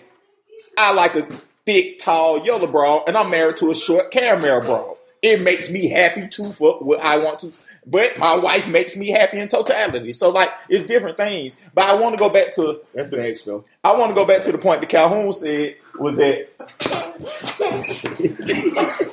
[0.76, 1.28] I like a
[1.66, 4.96] thick, tall, yellow broad, and I'm married to a short caramel broad.
[5.20, 7.52] It makes me happy too fuck what I want to,
[7.84, 10.12] but my wife makes me happy in totality.
[10.12, 11.56] So like, it's different things.
[11.74, 13.64] But I want to go back to That's facts though.
[13.82, 16.48] I want to go back to the point that Calhoun said was that.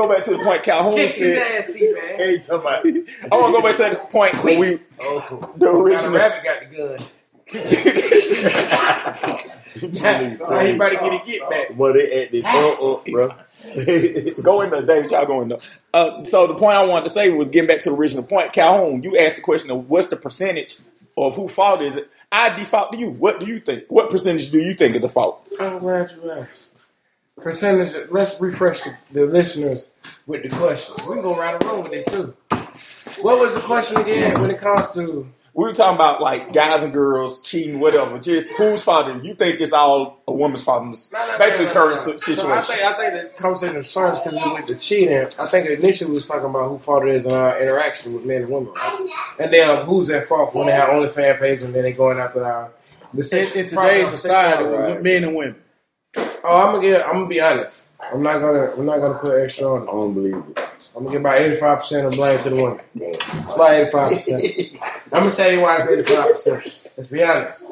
[0.00, 1.60] I want to go back to the point Calhoun Kick his said.
[1.62, 2.16] ass, see, man.
[2.16, 2.86] Hey, talking about
[3.32, 6.12] I want to go back to the point when we Oh, the now the original.
[6.14, 6.98] rabbit got the gun.
[9.82, 11.76] Now he about to get a get back.
[11.78, 13.28] but they at the uh, uh, bro.
[14.42, 15.10] Go in there, David.
[15.10, 15.58] Y'all going in there.
[15.94, 18.52] Uh, so the point I wanted to say was getting back to the original point.
[18.52, 20.76] Calhoun, you asked the question of what's the percentage
[21.16, 22.10] of who fault is it?
[22.32, 23.10] I default to you.
[23.10, 23.84] What do you think?
[23.88, 25.46] What percentage do you think is the fault?
[25.60, 26.66] I'm glad you asked.
[27.42, 28.08] Percentage.
[28.10, 29.90] Let's refresh the, the listeners
[30.26, 30.94] with the question.
[31.08, 32.34] We can go right around with it too.
[33.22, 35.26] What was the question again when it comes to?
[35.52, 38.18] We were talking about like guys and girls cheating, whatever.
[38.20, 39.24] Just whose fault is?
[39.24, 41.80] You think it's all a woman's fault in this No, no, no, basically no, no,
[41.80, 41.96] current no.
[41.96, 42.50] si- No, situation?
[42.52, 45.16] I think I think the conversation starts because we went to cheating.
[45.16, 48.24] I think initially we was talking about who fault it is in our interaction with
[48.24, 49.08] men and women, right?
[49.40, 52.18] and then who's at fault when they have only fan page and then they going
[52.18, 52.70] after our
[53.12, 54.92] the In, in today's society, sexuality.
[54.94, 55.56] with men and women,
[56.16, 57.06] Oh, I'm gonna get.
[57.06, 57.82] I'm gonna be honest.
[58.00, 58.72] I'm not gonna.
[58.72, 60.58] I'm not gonna put extra on I don't believe it.
[60.96, 62.80] I'm gonna get about 85 percent of blame to the women.
[62.96, 64.42] It's about 85 percent.
[65.12, 66.62] I'm gonna tell you why it's 85 percent.
[66.96, 67.62] Let's be honest.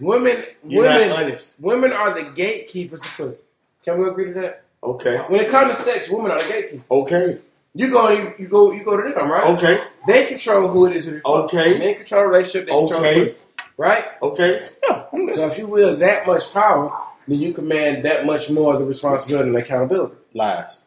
[0.00, 1.58] Women, You're women, honest.
[1.60, 3.46] women are the gatekeepers of pussy.
[3.84, 4.62] Can we agree to that?
[4.82, 5.16] Okay.
[5.28, 6.86] When it comes to sex, women are the gatekeepers.
[6.90, 7.38] Okay.
[7.74, 9.44] You go, you, you go, you go to them, right?
[9.56, 9.82] Okay.
[10.06, 11.20] They control who it is who they.
[11.24, 11.78] Okay.
[11.78, 12.66] Men control the relationship.
[12.66, 13.24] They control the Okay.
[13.24, 13.40] pussy,
[13.76, 14.04] right?
[14.22, 14.66] Okay.
[14.88, 16.96] Yeah, So if you wield that much power,
[17.28, 20.14] then you command that much more of the responsibility and accountability.
[20.34, 20.82] lies.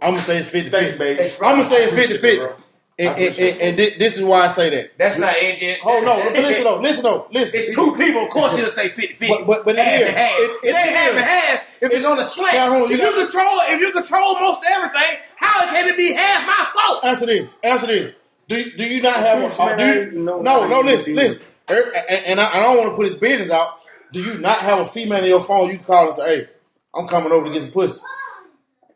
[0.00, 0.98] I'm gonna say it's 50 50.
[0.98, 1.22] baby.
[1.42, 2.62] I'm gonna say it's 50 50.
[2.98, 4.92] And, and, and, and thi- this is why I say that.
[4.98, 5.76] That's not edgy.
[5.82, 7.60] Hold on, but listen though, listen though, listen.
[7.60, 8.24] It's two people.
[8.24, 9.28] Of course, you'll say 50 50.
[9.28, 10.06] But- but- but it half is.
[10.08, 10.38] and half.
[10.38, 12.50] It- It, it ain't half and half if it's on a slant.
[12.52, 16.12] Calhoun, you if got- you control, if you control most everything, how can it be
[16.12, 17.04] half my fault?
[17.04, 17.52] Answer this.
[17.62, 18.14] Answer this.
[18.48, 19.46] Do you, do you not have a?
[19.46, 20.78] Bitch, uh, man, do I you, didn't know no, how no.
[20.80, 21.46] you Listen, do listen.
[21.70, 23.78] Er, And, and I, I don't want to put his business out.
[24.12, 25.70] Do you not have a female in your phone?
[25.70, 26.48] You can call and say, "Hey,
[26.94, 28.00] I'm coming over to get some pussy."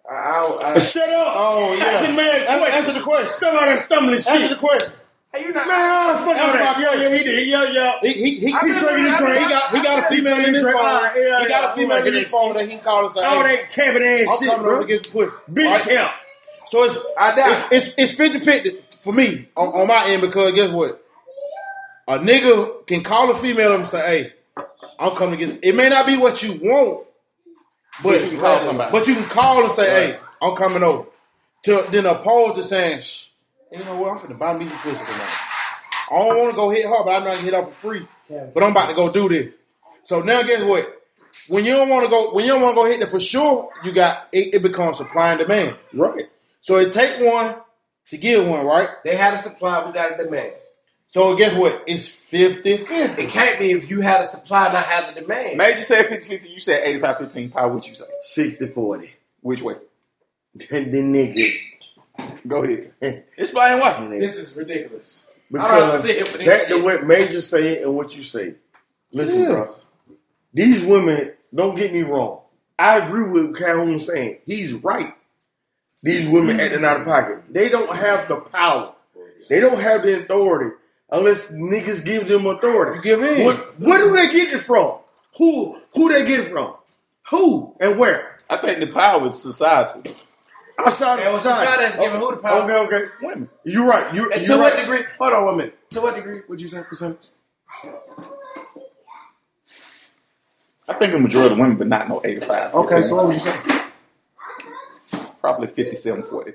[0.09, 1.33] I, I, I, Shut up.
[1.37, 1.85] Oh yeah.
[1.85, 3.35] That's man Answer, answer the question.
[3.35, 4.51] Somebody stumbling Answer shit.
[4.51, 4.93] the question.
[5.35, 5.67] Hey, you not.
[5.67, 6.77] Man, fuck all that.
[6.81, 7.49] Yeah, yeah, he did.
[7.49, 7.93] Yeah, yeah.
[8.03, 9.43] He he he, I he, been- drinking the I been- drink.
[9.43, 10.75] He got he got a I been- female in his phone.
[10.77, 13.05] All right, yeah, He got a female in his that phone that he can call
[13.05, 14.75] and say, All "Hey, that cabin ass I'm shit, coming bro.
[14.77, 15.83] over to get some pussy." Big Right?
[15.83, 16.13] count.
[16.67, 17.73] So it's I doubt.
[17.73, 18.71] it's it's 50 50
[19.03, 21.03] for me on, on my end because guess what?
[22.09, 24.33] A nigga can call a female and say, "Hey,
[24.99, 27.07] I'm coming to get." It may not be what you want,
[28.03, 28.93] but But you can call somebody.
[28.93, 31.07] But you can call and say, "Hey, I'm coming over."
[31.65, 33.29] To then opposed to saying, Shh,
[33.73, 34.13] "You know what?
[34.13, 35.29] I'm finna buy me some pussy tonight.
[36.11, 37.73] I don't want to go hit her, but I know I can hit her for
[37.73, 38.07] free.
[38.29, 39.49] But I'm about to go do this."
[40.05, 41.03] So now, guess what?
[41.49, 43.21] When you don't want to go, when you don't want to go hit it for
[43.21, 45.77] sure, you got it, it becomes supply and demand.
[45.93, 46.29] Right.
[46.61, 47.57] So it take one
[48.11, 48.89] to give one, right?
[49.05, 50.53] They had a supply, we got a demand.
[51.09, 51.85] So guess what?
[51.87, 53.23] It's 50 50.
[53.23, 55.57] It can't be if you had a supply, not have the demand.
[55.57, 57.51] Major said 50 50, you said 85 15.
[57.51, 58.05] Pie, what you say?
[58.23, 59.13] 60 40.
[59.41, 59.77] Which way?
[60.55, 62.39] Then the nigga.
[62.47, 62.93] Go ahead.
[63.37, 64.07] Explain why.
[64.19, 65.25] This is ridiculous.
[65.55, 66.85] I don't have to Because sit for this that's the shit.
[66.85, 68.55] what Major say and what you say.
[69.13, 69.49] Listen, Yeah.
[69.49, 69.77] bro.
[70.53, 72.41] These women, don't get me wrong.
[72.79, 74.39] I agree with Calhoun saying.
[74.45, 75.15] He's right.
[76.03, 77.43] These women acting out of pocket.
[77.51, 78.95] They don't have the power.
[79.49, 80.75] They don't have the authority
[81.11, 82.99] unless niggas give them authority.
[82.99, 83.45] You give in.
[83.45, 84.99] What, where do they get it from?
[85.39, 86.75] Who who they get it from?
[87.31, 88.41] Who and where?
[88.49, 90.15] I think the power is society.
[90.79, 91.67] Outside Yeah, well, of society.
[91.73, 92.63] society is giving who the power?
[92.63, 93.13] Okay, okay.
[93.23, 93.49] Women.
[93.65, 94.15] You're right.
[94.15, 94.81] You, And to you're what right.
[94.81, 95.05] degree?
[95.19, 95.91] Hold on one minute.
[95.91, 97.19] To what degree would you say percentage?
[100.89, 102.75] I think the majority of women, but not no 85.
[102.75, 103.57] Okay, so what would you say?
[105.41, 106.55] Probably 57 43.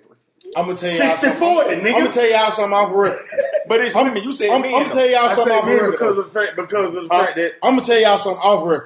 [0.55, 1.39] I'm gonna tell y'all 60 something.
[1.39, 3.19] 40, I'm gonna tell y'all something off real.
[3.67, 4.23] But it's women.
[4.23, 4.73] You said I'm, men.
[4.73, 5.91] I'm gonna tell y'all I something off men real.
[5.91, 8.41] because of the fact because of the Uh, fact that I'm gonna tell y'all something
[8.41, 8.81] off real.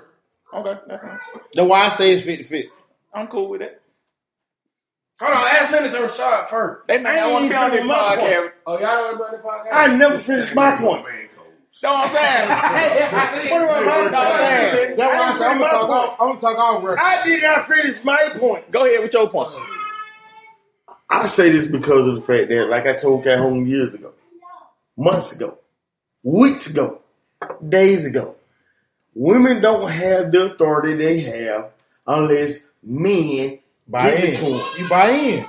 [0.54, 1.20] okay, that's fine.
[1.54, 2.70] That's why I say it's 50 50.
[3.14, 3.82] I'm cool with that.
[5.22, 6.88] Hold on, ask Lennox or Rashad first.
[6.88, 8.52] They might not want to ain't be on even this my podcast.
[8.68, 9.70] Oh, y'all don't want to the podcast?
[9.72, 11.06] I never finished my point.
[11.84, 13.50] Know what I'm saying?
[13.52, 14.98] What about my Know I'm saying?
[14.98, 15.92] That's why I I said I'm gonna talk point.
[15.92, 16.18] off.
[16.20, 17.00] I'm gonna talk off record.
[17.02, 18.72] I did not finish my point.
[18.72, 19.50] Go ahead with your point.
[21.22, 24.12] I say this because of the fact that, like I told Calhoun years ago,
[24.98, 25.58] months ago,
[26.24, 27.02] weeks ago,
[27.68, 28.36] days ago,
[29.14, 31.72] women don't have the authority they have
[32.08, 34.30] unless men Buy give in.
[34.32, 34.62] it to them.
[34.78, 35.46] You buy in.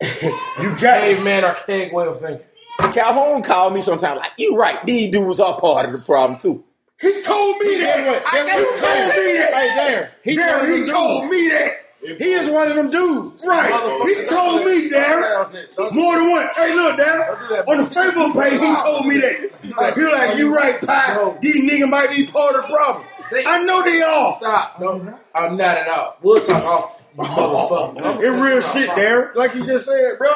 [0.60, 2.46] You got Caveman archaic way of thinking.
[2.92, 6.62] Calhoun called me sometimes like, you right, these dudes are part of the problem too.
[7.00, 8.06] He told me Guess that.
[8.06, 8.22] what?
[8.26, 9.52] I he told me that.
[9.52, 10.12] Right there.
[10.24, 11.72] He Darren, one he told me that.
[12.00, 13.44] He is one of them dudes.
[13.44, 13.72] Right.
[14.06, 15.92] He told me, Darren.
[15.92, 16.48] More than one.
[16.54, 17.66] Hey, look, Darren.
[17.66, 19.50] On the Facebook page, he told me that.
[19.62, 21.38] He like, you right, Pie.
[21.40, 23.04] These niggas might be part of the problem.
[23.46, 24.36] I know they are.
[24.36, 24.80] Stop.
[24.80, 26.16] No, I'm not at all.
[26.22, 27.02] We'll talk off.
[27.16, 28.22] You motherfucker.
[28.22, 29.34] It real shit, Darren.
[29.34, 30.30] Like you just said, bro.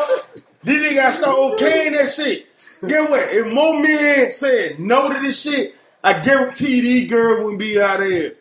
[0.64, 2.46] These niggas got start okaying that shit.
[2.86, 3.28] Get what?
[3.32, 8.00] If more men said no to this shit, I guarantee these girls wouldn't be out
[8.00, 8.34] there.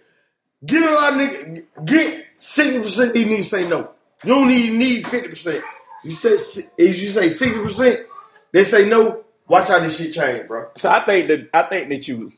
[0.66, 3.92] Get a lot of niggas, get 60% of these niggas say no.
[4.24, 5.62] You don't even need 50%.
[6.04, 8.06] You say, if you say 60%,
[8.52, 10.70] they say no, watch how this shit change, bro.
[10.76, 12.32] So I think that I think that you,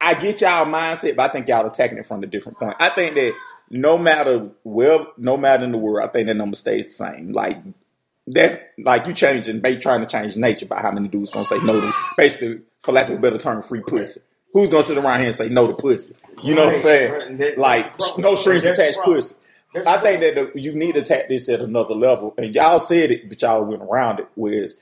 [0.00, 2.76] I get y'all mindset, but I think y'all attacking it from a different point.
[2.80, 3.34] I think that
[3.68, 7.32] no matter where, no matter in the world, I think that number stays the same.
[7.32, 7.58] Like
[8.26, 11.58] that's like you changing, they trying to change nature by how many dudes gonna say
[11.58, 14.22] no to, basically, for lack of a better term, free pussy.
[14.52, 16.14] Who's gonna sit around here and say no to pussy?
[16.42, 17.38] You know what I'm saying?
[17.38, 19.36] right, like no strings attached pussy.
[19.74, 22.80] That's I think that the, you need to attack this at another level, and y'all
[22.80, 24.26] said it, but y'all went around it.
[24.34, 24.74] Whereas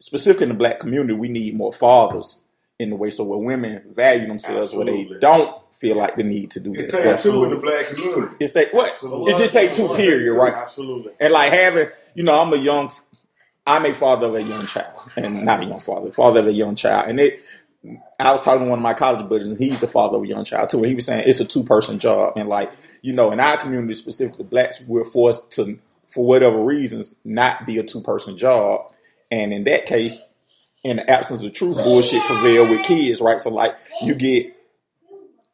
[0.00, 2.40] specifically in the black community, we need more fathers
[2.78, 6.50] in the way so where women value themselves, where they don't feel like the need
[6.52, 6.92] to do It this.
[6.92, 7.34] takes stuff.
[7.34, 8.34] two in the black community.
[8.40, 8.96] It's that what
[9.28, 10.54] it just take two period, right?
[10.54, 11.12] Absolutely.
[11.20, 12.90] And like having, you know, I'm a young,
[13.66, 16.52] I'm a father of a young child, and not a young father, father of a
[16.52, 17.40] young child, and it.
[18.18, 20.26] I was talking to one of my college buddies, and he's the father of a
[20.26, 20.78] young child too.
[20.78, 23.56] And he was saying it's a two person job, and like you know, in our
[23.58, 28.92] community, specifically blacks, we're forced to, for whatever reasons, not be a two person job.
[29.30, 30.22] And in that case,
[30.82, 33.40] in the absence of truth, bullshit prevail with kids, right?
[33.40, 34.54] So like you get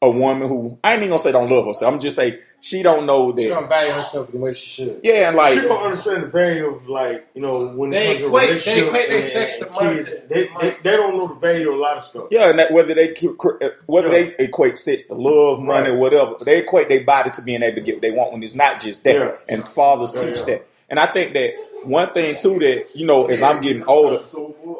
[0.03, 1.93] a woman who I ain't even gonna say don't love herself.
[1.93, 3.41] I'm just say she don't know that.
[3.43, 5.01] She don't value herself the way she should.
[5.03, 8.21] Yeah, and like She don't understand the value of like you know when They it
[8.21, 11.35] comes to equate- they equate their sex to money They, they, they don't know the
[11.41, 12.25] value of a lot of stuff.
[12.31, 14.31] Yeah, and that whether they keep- uh, whether Yeah.
[14.37, 15.99] they equate sex to love, money, Right.
[15.99, 18.55] whatever, they equate their body to being able to get what they want when it's
[18.55, 19.15] not just that.
[19.17, 19.33] Yeah.
[19.49, 20.45] And fathers Yeah, teach yeah.
[20.45, 20.67] that.
[20.91, 21.55] And I think that
[21.87, 24.21] one thing too that you know as I'm getting older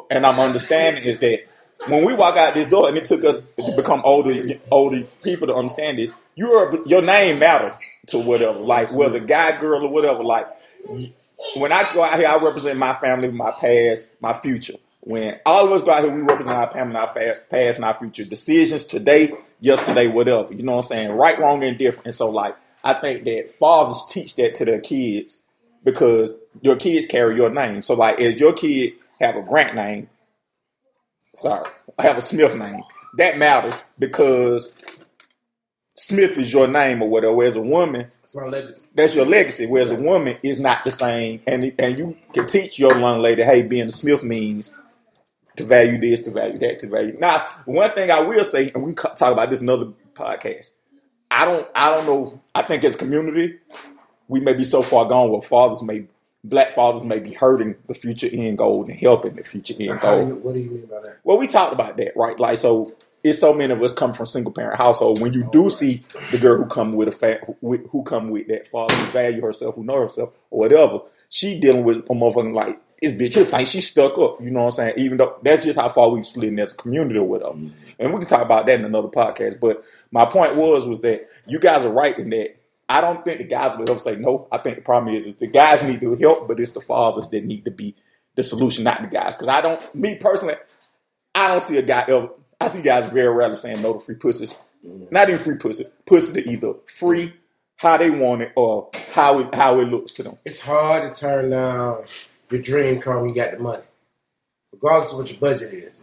[0.09, 1.39] and I'm understanding is that
[1.87, 4.33] when we walk out this door, and it took us to become older
[4.71, 7.75] older people to understand this, your your name matter
[8.07, 10.23] to whatever, like whether guy, girl, or whatever.
[10.23, 10.47] Like
[11.55, 14.75] when I go out here, I represent my family, my past, my future.
[15.01, 17.85] When all of us go out here, we represent our family, our fa- past, and
[17.85, 18.23] our future.
[18.23, 20.53] Decisions today, yesterday, whatever.
[20.53, 21.11] You know what I'm saying?
[21.13, 22.07] Right, wrong, and different.
[22.07, 25.39] And so, like, I think that fathers teach that to their kids
[25.83, 27.81] because your kids carry your name.
[27.81, 30.09] So, like, if your kid have a Grant name,
[31.33, 32.83] sorry, I have a Smith name,
[33.17, 34.71] that matters because
[35.95, 37.33] Smith is your name or whatever.
[37.35, 38.87] Whereas a woman, That's my legacy.
[38.95, 39.65] that's your legacy.
[39.67, 43.43] Whereas a woman is not the same, and and you can teach your young lady,
[43.43, 44.77] hey, being a Smith means
[45.57, 47.17] to value this, to value that, to value.
[47.19, 50.71] Now, one thing I will say, and we can talk about this in another podcast.
[51.29, 52.41] I don't, I don't know.
[52.55, 53.59] I think as community,
[54.27, 56.05] we may be so far gone where fathers may,
[56.43, 60.27] black fathers may be hurting the future end goal and helping the future end goal.
[60.27, 61.19] you, what do you mean by that?
[61.23, 62.39] Well, we talked about that, right?
[62.39, 65.21] Like, so it's so many of us come from single parent household.
[65.21, 68.67] When you do see the girl who come with a fa- who come with that
[68.67, 70.99] father who value herself, who know herself, or whatever,
[71.29, 73.33] she dealing with a motherfucking like this bitch.
[73.33, 74.41] She think she's stuck up.
[74.41, 74.93] You know what I'm saying?
[74.97, 77.53] Even though that's just how far we've slid in as a community or whatever.
[77.53, 77.69] Mm-hmm.
[77.99, 79.59] And we can talk about that in another podcast.
[79.59, 82.55] But my point was was that you guys are right in that.
[82.91, 84.47] I don't think the guys will ever say no.
[84.51, 87.29] I think the problem is, is the guys need to help, but it's the fathers
[87.29, 87.95] that need to be
[88.35, 89.37] the solution, not the guys.
[89.37, 90.55] Because I don't, me personally,
[91.33, 92.29] I don't see a guy ever.
[92.59, 94.59] I see guys very rarely saying no to free pussies.
[94.85, 95.05] Mm-hmm.
[95.09, 95.85] Not even free pussy.
[96.05, 97.33] Pussy to either free
[97.77, 100.37] how they want it or how it how it looks to them.
[100.43, 102.03] It's hard to turn down
[102.49, 103.83] your dream car when you got the money,
[104.73, 106.00] regardless of what your budget is.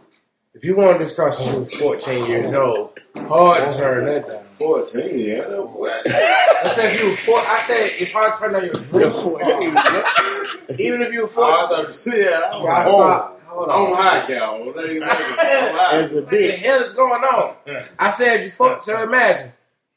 [0.55, 4.29] If you wanted this car since you were 14 years old, hard to turn that
[4.29, 4.43] down.
[4.57, 5.41] 14, yeah.
[5.41, 6.01] no, what?
[6.09, 9.11] I said if you were four, I said it's hard to turn down your dream
[9.11, 10.75] car.
[10.79, 13.41] Even if you were Oh, four, I thought you said I'm y'all on, stop.
[13.43, 13.95] Hold on on.
[13.95, 14.63] high cow.
[14.63, 15.15] What are you making?
[15.15, 16.01] On high.
[16.01, 17.55] As a What the hell is going on?
[17.99, 18.83] I said if you fuck.
[18.83, 19.51] So imagine,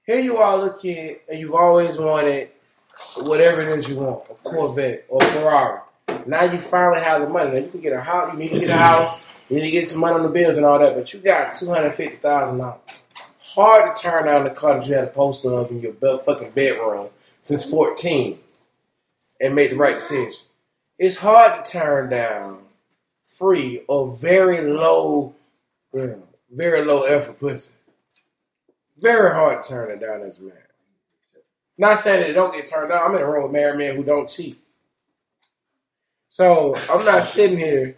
[0.05, 2.51] here you are, little kid, and you've always wanted
[3.17, 5.81] whatever it is you want, a Corvette or a Ferrari.
[6.27, 7.51] Now you finally have the money.
[7.53, 8.33] Now you can get a house.
[8.35, 9.19] You need to get a house.
[9.53, 10.95] You need to get some money on the bills and all that.
[10.95, 12.81] But you got two hundred fifty thousand dollars.
[13.41, 16.21] Hard to turn down the car that you had a poster of in your be-
[16.25, 17.09] fucking bedroom
[17.43, 18.39] since fourteen,
[19.43, 20.33] and make the right decision.
[20.99, 22.61] It's hard to turn down
[23.35, 25.35] free or very low,
[25.93, 27.75] very low effort pussy.
[28.99, 30.53] Very hard to turn it down as a man.
[31.77, 33.03] Not saying that it don't get turned down.
[33.11, 34.59] I'm in a room with married men who don't cheat.
[36.31, 37.97] So I'm not sitting here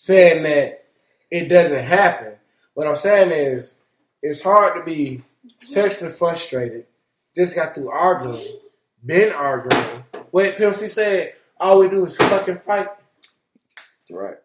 [0.00, 0.84] saying that
[1.28, 2.34] it doesn't happen.
[2.74, 3.74] What I'm saying is
[4.22, 5.22] it's hard to be
[5.60, 6.86] sexually frustrated,
[7.34, 8.46] just got through arguing,
[9.04, 10.04] been arguing.
[10.30, 12.90] What Pimp C said, all we do is fucking fight.
[14.08, 14.36] Right.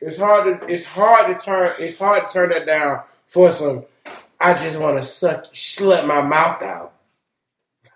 [0.00, 3.84] It's hard to it's hard to turn it's hard to turn that down for some
[4.40, 6.94] I just want to suck slut my mouth out.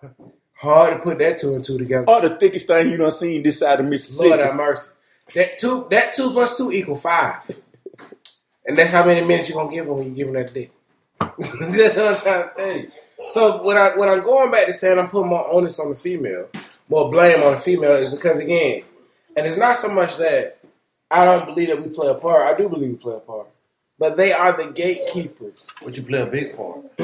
[0.61, 2.05] hard to put that two and two together.
[2.07, 4.29] Or the thickest thing you done seen this side of Mississippi.
[4.29, 4.91] Lord have mercy.
[5.35, 7.45] That two that two plus two equal five.
[8.67, 10.71] And that's how many minutes you're gonna give them when you give them that dick.
[11.21, 12.91] that's what I'm trying to tell you.
[13.33, 15.97] So when I when I'm going back to saying I'm putting more onus on the
[15.97, 16.49] female,
[16.89, 18.85] more blame on the female is because again,
[19.37, 20.59] and it's not so much that
[21.11, 22.43] I don't believe that we play a part.
[22.55, 23.49] I do believe we play a part.
[23.99, 25.67] But they are the gatekeepers.
[25.83, 26.81] But you play a big part.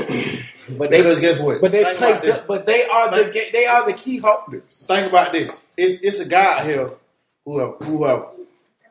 [0.67, 1.61] But they Because guess what?
[1.61, 4.17] but they Think play the, but they are the Think- ga- they are the key
[4.17, 4.87] holders.
[4.89, 5.63] think about this.
[5.77, 6.91] It's it's a guy out here
[7.45, 8.27] who have who have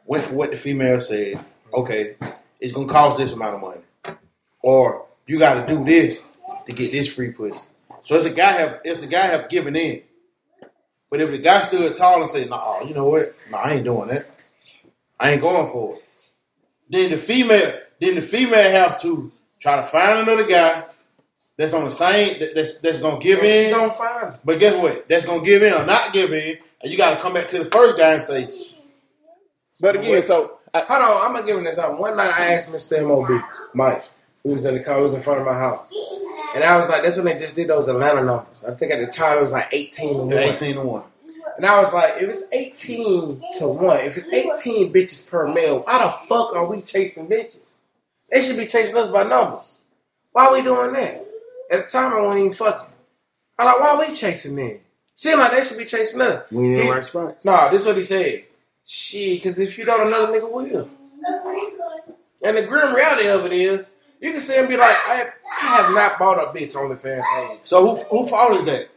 [0.05, 1.43] went for what the female said.
[1.73, 2.15] Okay,
[2.59, 3.81] it's gonna cost this amount of money,
[4.61, 6.23] or you got to do this
[6.65, 7.65] to get this free pussy.
[8.01, 10.01] So it's a guy have it's a guy have given in.
[11.09, 13.35] But if the guy stood tall and said, "Nah, you know what?
[13.49, 14.25] Nah, I ain't doing that.
[15.19, 16.03] I ain't going for it."
[16.89, 20.83] Then the female, then the female have to try to find another guy
[21.57, 23.73] that's on the same that- that's that's gonna give in.
[23.73, 24.37] she find.
[24.43, 25.07] But guess what?
[25.07, 27.65] That's gonna give in or not give in, and you gotta come back to the
[27.71, 28.49] first guy and say,
[29.79, 31.97] But again, so I, Hold on, I'm gonna give him this up.
[31.99, 33.05] One night I asked Mr.
[33.07, 33.41] MOB,
[33.73, 34.03] Mike,
[34.43, 35.91] who was in the car, who was in front of my house.
[36.55, 38.63] And I was like, that's when they just did those Atlanta numbers.
[38.63, 40.33] I think at the time it was like 18 to 1.
[40.33, 41.03] eighteen to one.
[41.57, 45.79] And I was like, if it's 18 to 1, if it's 18 bitches per male,
[45.81, 47.59] why the fuck are we chasing bitches?
[48.31, 49.75] They should be chasing us by numbers.
[50.31, 51.25] Why are we doing that?
[51.71, 52.87] At the time I wasn't even fucking.
[53.59, 54.79] I'm like, why are we chasing them?
[55.23, 56.43] Seem like they should be chasing us.
[56.51, 57.45] We in the right spots.
[57.45, 58.43] Nah, this is what he said.
[58.85, 60.89] Shit, because if you don't, another nigga will.
[62.43, 65.29] And the grim reality of it is, you can see him be like, I,
[65.61, 67.59] I have not bought a bitch on the fan page.
[67.63, 68.89] So who who fault is that?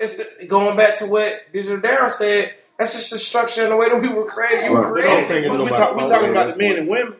[0.00, 2.54] It's the, going back to what Digital Darren said.
[2.76, 4.64] That's just the structure and the way that we were created.
[4.64, 5.04] You were Right.
[5.04, 5.28] created.
[5.28, 7.14] Thinking We, we, nobody talk, we fault talking about the men and women.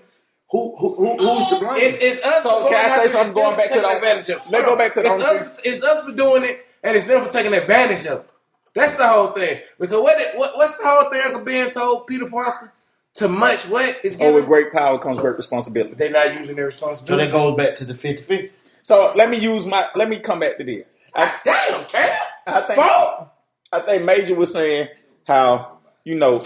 [0.51, 1.77] Who who, who who's to blame?
[1.77, 2.43] It's, it's us.
[2.43, 4.93] So, can I say something going back to them the- advantage of let's go back
[4.95, 5.61] to the it's us.
[5.65, 8.31] It's us for doing it, and it's them for taking advantage of it.
[8.75, 9.61] That's the whole thing.
[9.81, 12.73] Because what, it- what what's the whole thing Uncle Ben told Peter Parker?
[13.15, 15.95] To much what is oh, given, with great power comes great responsibility.
[15.95, 17.31] they're not using their responsibility.
[17.31, 17.31] so responsibility.
[17.31, 18.51] that goes back to the 50-50.
[18.83, 20.91] So let me use my let me come back to this.
[21.15, 22.19] I, ah, Damn, Cam.
[22.47, 23.29] I think Fault.
[23.73, 24.89] I think Major was saying
[25.27, 26.43] how you know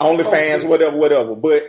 [0.00, 1.34] OnlyFans, whatever, whatever.
[1.34, 1.64] But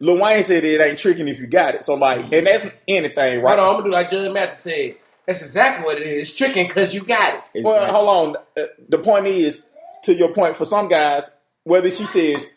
[0.00, 1.84] Lil Wayne said it ain't tricking if you got it.
[1.84, 3.58] So like, and that's anything, right?
[3.58, 4.94] Hold on, I'm gonna do like Judge Mathis said.
[5.30, 6.22] That's exactly what it is.
[6.22, 7.62] It's tricking because you got it.
[7.62, 8.42] Well, hold on.
[8.58, 9.64] Uh, The point is,
[10.02, 11.30] to your point, for some guys,
[11.62, 12.48] whether she says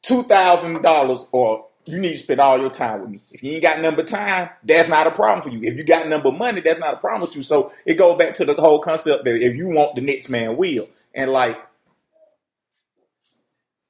[0.00, 3.20] two thousand dollars or you need to spend all your time with me.
[3.30, 5.70] If you ain't got number time, that's not a problem for you.
[5.70, 7.42] If you got number money, that's not a problem with you.
[7.42, 10.56] So it goes back to the whole concept that if you want the next man
[10.56, 11.60] will, and like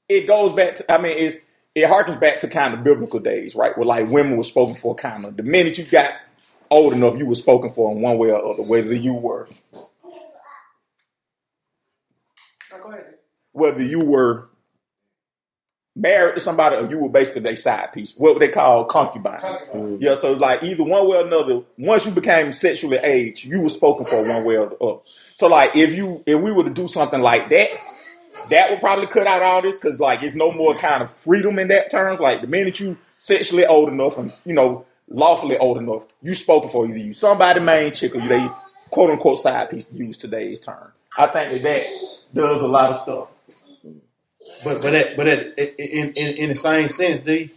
[0.08, 0.92] it goes back to.
[0.92, 1.38] I mean, it's
[1.76, 3.78] it harkens back to kind of biblical days, right?
[3.78, 6.14] Where like women were spoken for, kind of the minute you got
[6.74, 9.48] old enough, you were spoken for in one way or other, whether you were
[13.52, 14.48] whether you were
[15.94, 19.56] married to somebody or you were basically their side piece, what they call concubines.
[20.00, 23.68] Yeah, so like either one way or another, once you became sexually aged, you were
[23.68, 25.00] spoken for one way or the other.
[25.36, 27.68] So like if you if we were to do something like that,
[28.50, 31.60] that would probably cut out all this because like it's no more kind of freedom
[31.60, 32.18] in that terms.
[32.18, 36.70] Like the minute you sexually old enough and you know lawfully old enough, you spoken
[36.70, 38.48] for either you somebody main chick or you they
[38.90, 40.92] quote unquote side piece to use today's term.
[41.16, 43.28] I think that that does a lot of stuff.
[44.62, 47.50] But but at, but at, in, in in the same sense, D,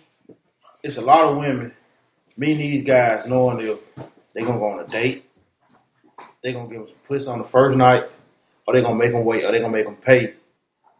[0.83, 1.73] it's a lot of women
[2.37, 3.75] meeting these guys knowing they
[4.33, 5.25] they gonna go on a date,
[6.43, 8.05] they gonna give them some pussy on the first night,
[8.65, 10.33] or they gonna make them wait, or they gonna make them pay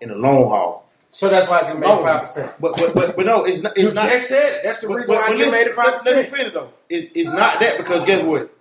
[0.02, 0.87] in the long haul.
[1.18, 2.04] So that's why I can make No.
[2.04, 2.54] five percent.
[2.60, 3.76] But but but, but no, it's not.
[3.76, 4.08] It's You not.
[4.08, 4.62] just said it.
[4.64, 6.38] That's the reason but, why I but get made listen, it five let, let me
[6.38, 6.70] finish though.
[6.90, 8.56] It, it's not that because guess what?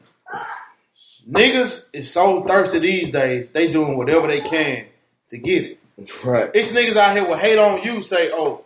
[1.31, 3.51] niggas is so thirsty these days.
[3.53, 4.87] They doing whatever they can
[5.29, 5.81] to get it.
[6.25, 6.51] Right.
[6.55, 8.03] It's niggas out here will hate on you.
[8.03, 8.65] Say, oh,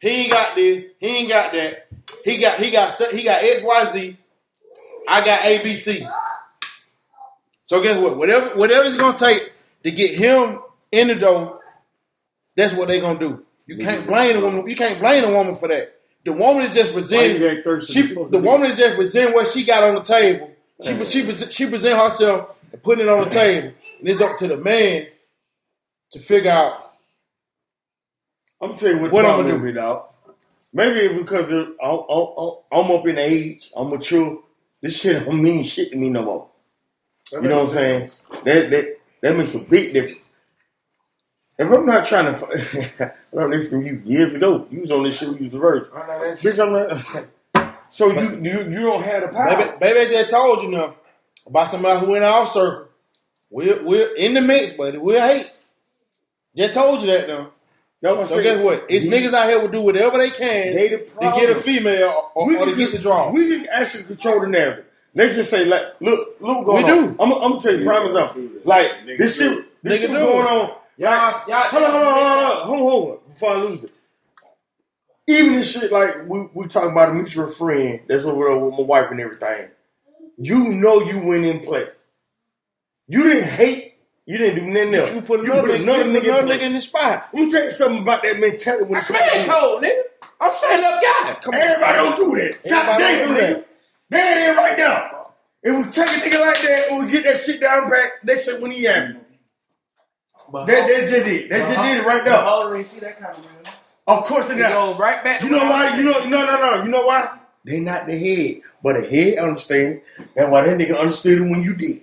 [0.00, 0.84] he ain't got this.
[0.98, 1.86] He ain't got that.
[2.22, 4.16] He got he got he got X Y Z.
[5.08, 6.06] I got A B C.
[7.64, 8.18] So guess what?
[8.18, 9.52] Whatever whatever it's gonna take
[9.84, 10.60] to get him
[10.92, 11.59] in the door,
[12.60, 13.44] that's what they're gonna do.
[13.66, 14.68] You can't blame a woman.
[14.68, 15.94] You can't blame the woman for that.
[16.24, 17.40] The woman is just presenting.
[17.86, 20.50] She, the woman is just presenting what she got on the table.
[20.82, 24.48] She she she present herself and putting it on the table, and it's up to
[24.48, 25.06] the man
[26.12, 26.92] to figure out.
[28.60, 29.68] I'm gonna tell you what, What I'ma problem do?
[29.68, 30.06] is, dog.
[30.72, 34.42] Maybe because I'm, I'm, I'm up in age, I'm mature.
[34.82, 36.48] This shit don't mean shit to me no more.
[37.32, 38.10] You know what I'm saying?
[38.44, 40.18] That that that makes a big difference.
[41.60, 43.00] If I'm not trying to, f-
[43.32, 44.66] I learned this from you years ago.
[44.70, 45.28] You was on this shit.
[45.28, 45.88] We used the verge.
[45.94, 46.72] I know that's Bitch, I'm
[47.54, 47.74] not.
[47.90, 49.56] so you you you don't have the power.
[49.78, 50.96] Baby, baby just told you now
[51.46, 52.88] about somebody who in our circle.
[53.50, 55.50] We're we're in the mix, but we'll hate.
[56.56, 57.50] Just told you that now.
[58.02, 58.44] That's what I'm So saying.
[58.56, 58.86] guess what?
[58.88, 61.40] It's We- niggas out here will do whatever they can They the to problem.
[61.46, 63.30] get a female or, we or to can get the draw.
[63.30, 64.86] We can actually control the narrative.
[65.14, 66.98] They just say like, look, look, what's going We on.
[67.16, 67.22] do.
[67.22, 68.42] I'm, I'm gonna tell you prime example.
[68.64, 70.16] Like this shit, this Nigga shit do.
[70.16, 70.76] going on.
[71.00, 71.58] Y'all, y'all.
[71.68, 73.92] Hold on, hold on, hold on, hold on, hold on, before I lose it.
[75.26, 78.74] Even this shit, like we we talking about a mutual friend that's over there with
[78.74, 79.68] my wife and everything.
[80.38, 81.86] You know you went in play.
[83.08, 83.94] You didn't hate.
[84.26, 85.14] You didn't do nothing else.
[85.14, 86.58] You put another, nigga, you put nigga, another in play.
[86.58, 87.28] nigga in the spot.
[87.32, 88.84] Let me tell you something about that mentality.
[88.84, 90.02] When I man cold, nigga.
[90.40, 91.34] I'm stand up guy.
[91.42, 91.60] Come on.
[91.60, 92.68] Everybody don't do that.
[92.68, 93.64] God damn, nigga.
[94.08, 95.32] There it is right now.
[95.62, 98.40] If we take a nigga like that and we get that shit down back, that
[98.40, 99.19] shit when he happy.
[100.52, 101.48] But That, that's just it.
[101.50, 102.46] That's just it right The there.
[102.46, 103.74] older you see that kind of realness.
[104.06, 104.70] Of course they It not.
[104.72, 105.42] go right back.
[105.42, 105.90] You know why?
[105.90, 106.82] was You know, no, no, no.
[106.84, 107.38] You know why?
[107.64, 110.00] They not the head, but the head understand.
[110.34, 112.02] That's why that nigga understood it when you did.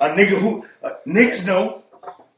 [0.00, 1.82] A nigga who uh, niggas know,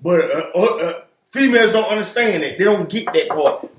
[0.03, 2.59] but uh, uh, uh, females don't understand it.
[2.59, 3.71] They don't get that part.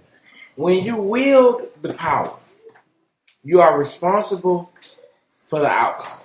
[0.55, 2.33] when you wield the power,
[3.43, 4.71] you are responsible
[5.45, 6.19] for the outcome.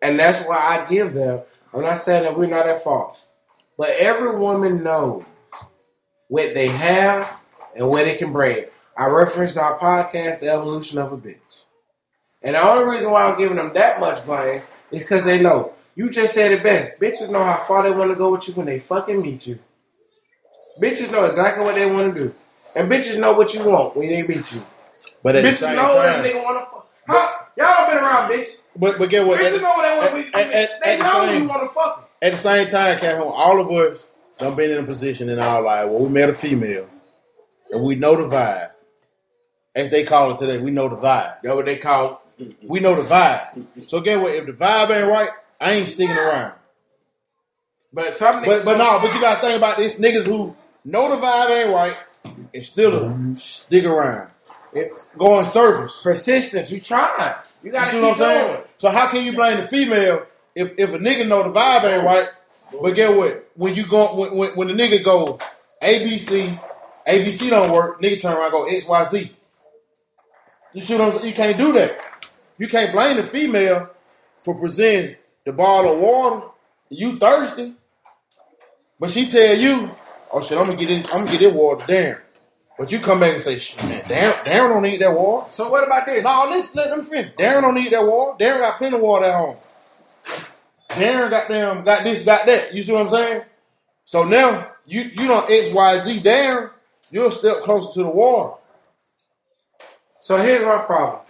[0.00, 1.40] And that's why I give them.
[1.74, 3.18] I'm not saying that we're not at fault,
[3.78, 5.24] but every woman knows
[6.28, 7.32] what they have
[7.76, 8.66] and what it can bring.
[8.96, 11.36] I referenced our podcast, The Evolution of a Bitch.
[12.42, 15.72] And the only reason why I'm giving them that much blame is because they know.
[15.94, 16.98] You just said it best.
[17.00, 19.58] Bitches know how far they want to go with you when they fucking meet you.
[20.80, 22.34] Bitches know exactly what they want to do.
[22.74, 24.62] And bitches know what you want when they meet you.
[25.22, 26.88] But at the Bitches same know time, nigga want to fuck.
[27.06, 27.44] Huh?
[27.58, 28.60] Y'all been around, bitch.
[28.76, 29.38] but but get what?
[29.38, 30.34] Bitches At, know what they want.
[30.34, 32.08] at- at- at- They at know same- you want to fuck.
[32.22, 34.06] At the same time, Calhoun, all of us
[34.38, 36.88] done been in a position in our life where we met a female
[37.70, 38.70] and we know the vibe.
[39.74, 41.36] As they call it today, we know the vibe.
[41.42, 42.22] That's what they call.
[42.38, 42.56] it.
[42.62, 43.86] We know the vibe.
[43.88, 44.34] So get what?
[44.34, 46.54] If the vibe ain't right, I ain't sticking around.
[47.92, 50.54] But some But but no, but you gotta think about this niggas who
[50.84, 51.96] know the vibe ain't right
[52.54, 54.30] and still stick around.
[54.74, 56.00] It's Go in circles.
[56.02, 56.70] persistence.
[56.70, 57.34] You trying.
[57.62, 58.46] You gotta keep what I'm saying?
[58.54, 58.62] going.
[58.78, 62.04] So how can you blame the female if, if a nigga know the vibe ain't
[62.04, 62.28] right?
[62.80, 63.50] But get what?
[63.54, 65.38] When you go when, when, when the nigga go
[65.82, 66.58] ABC,
[67.06, 69.30] ABC don't work, nigga turn around and go XYZ.
[70.72, 71.26] You see what I'm saying?
[71.26, 71.98] You can't do that.
[72.58, 73.90] You can't blame the female
[74.40, 76.46] for presenting the bottle of water.
[76.88, 77.74] You thirsty.
[78.98, 79.90] But she tell you,
[80.30, 82.20] oh shit, I'm gonna get it, I'm gonna get it water Darren.
[82.78, 85.50] But you come back and say, shit, man, Darren, Darren don't need that water.
[85.50, 86.24] So what about this?
[86.24, 87.34] No, let's let them finish.
[87.36, 88.42] Darren don't need that water.
[88.42, 89.56] Darren got plenty of water at home.
[90.92, 92.74] Darren got them, got this, got that.
[92.74, 93.42] You see what I'm saying?
[94.04, 96.70] So now you you don't X Y Z Darren,
[97.10, 98.54] you're a step closer to the water.
[100.20, 101.22] So here's my problem.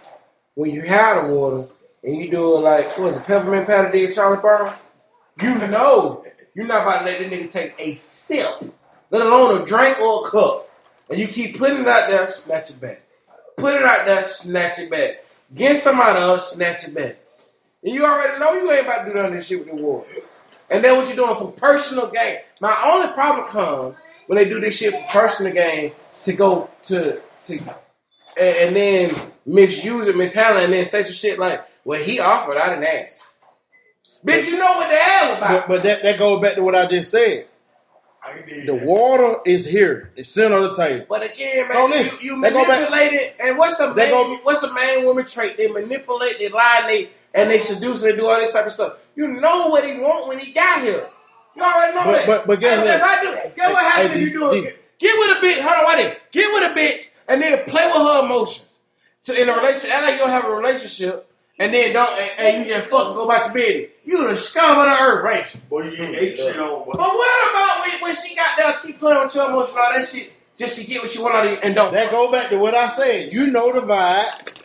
[0.55, 1.67] When you have the water
[2.03, 4.73] and you do it like what was it, peppermint patty did Charlie Brown,
[5.41, 8.73] you know you're not about to let that nigga take a sip,
[9.09, 10.69] let alone a drink or a cup.
[11.09, 13.01] And you keep putting it out there, snatch it back.
[13.57, 15.23] Put it out there, snatch it back.
[15.53, 17.17] Get somebody else, snatch it back.
[17.83, 19.75] And you already know you ain't about to do none of this shit with the
[19.75, 20.07] water.
[20.71, 22.37] And then what you're doing for personal gain.
[22.61, 25.91] My only problem comes when they do this shit for personal gain
[26.23, 27.59] to go to to
[28.37, 32.19] and, and then misuse it, mishandle it, and then say some shit like, well, he
[32.19, 33.27] offered, I didn't ask.
[34.25, 35.67] Bitch, you know what the hell But, about.
[35.67, 37.45] but that, that goes back to what I just said.
[38.65, 40.11] The water is here.
[40.15, 41.05] It's sitting on the table.
[41.09, 43.35] But again, man, you, you they go back- manipulate it.
[43.39, 45.57] And what's the man, go- what's the man woman trait?
[45.57, 48.65] They manipulate, they lie, and they, and they seduce, and they do all this type
[48.65, 48.93] of stuff.
[49.15, 51.07] You know what he want when he got here.
[51.55, 52.27] You already know But- that.
[52.27, 52.87] but- but guess what?
[52.87, 54.79] if I do, guess what happens if you do it?
[54.99, 55.61] Get with a bitch.
[55.61, 56.17] Hold on, wait there.
[56.31, 58.77] Get with a bitch, and then play with her emotions.
[59.21, 62.39] So in a relationship, act like you don't have a relationship, and then don't and,
[62.39, 63.89] and you just fucking go back to bed.
[64.03, 65.61] You the scum of the earth, ain't you?
[65.69, 66.85] Boy, you get ape shit on.
[66.85, 70.07] But what about when, when she got there, keep playing with your emotion, all that
[70.07, 71.93] shit, just to get what you want out of you and don't?
[71.93, 73.31] That go back to what I said.
[73.31, 74.63] You know the vibe,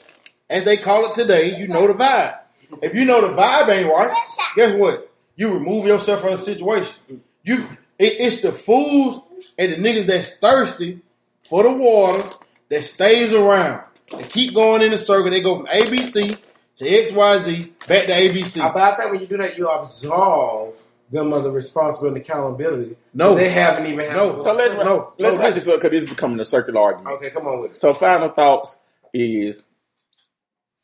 [0.48, 1.58] as they call it today.
[1.58, 2.38] You know the vibe.
[2.82, 4.12] If you know the vibe ain't right,
[4.56, 5.10] guess what?
[5.36, 6.96] You remove yourself from the situation.
[7.44, 7.66] You,
[7.98, 9.22] it, it's the fools
[9.58, 11.00] and the niggas that's thirsty
[11.42, 12.28] for the water
[12.68, 13.82] that stays around.
[14.10, 15.30] They keep going in the circle.
[15.30, 16.38] They go from ABC
[16.78, 18.72] to XYZ back to ABC.
[18.72, 20.76] But I think when you do that, you absolve
[21.10, 22.96] them of the responsibility and accountability.
[23.14, 23.34] No.
[23.34, 24.06] they haven't even.
[24.06, 24.38] had No.
[24.38, 27.16] So let's No, let's no, wrap this up because this is becoming a circular argument.
[27.16, 27.74] Okay, come on with it.
[27.74, 28.78] So final thoughts
[29.12, 29.66] is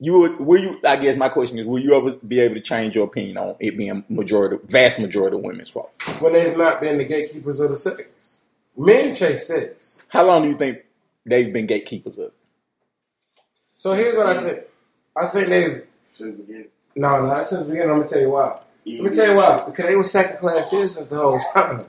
[0.00, 2.60] you would will you I guess my question is will you ever be able to
[2.60, 5.92] change your opinion on it being majority vast majority of women's fault?
[6.20, 8.40] When they've not been the gatekeepers of the sex,
[8.76, 9.98] men chase sex.
[10.08, 10.78] How long do you think
[11.24, 12.32] they've been gatekeepers of?
[13.76, 14.42] So here's what I mm.
[14.42, 14.60] think.
[15.16, 16.68] I think they've Since the beginning.
[16.96, 17.44] no, no.
[17.44, 18.58] Since the beginning, I'm gonna tell you why.
[18.86, 19.64] Let me tell you why.
[19.66, 21.82] Because they were second class citizens the whole time.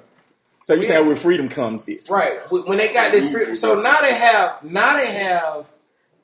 [0.64, 2.10] So you saying with freedom comes this?
[2.10, 2.40] Right.
[2.50, 5.70] When they got this freedom, so now they have, now they have,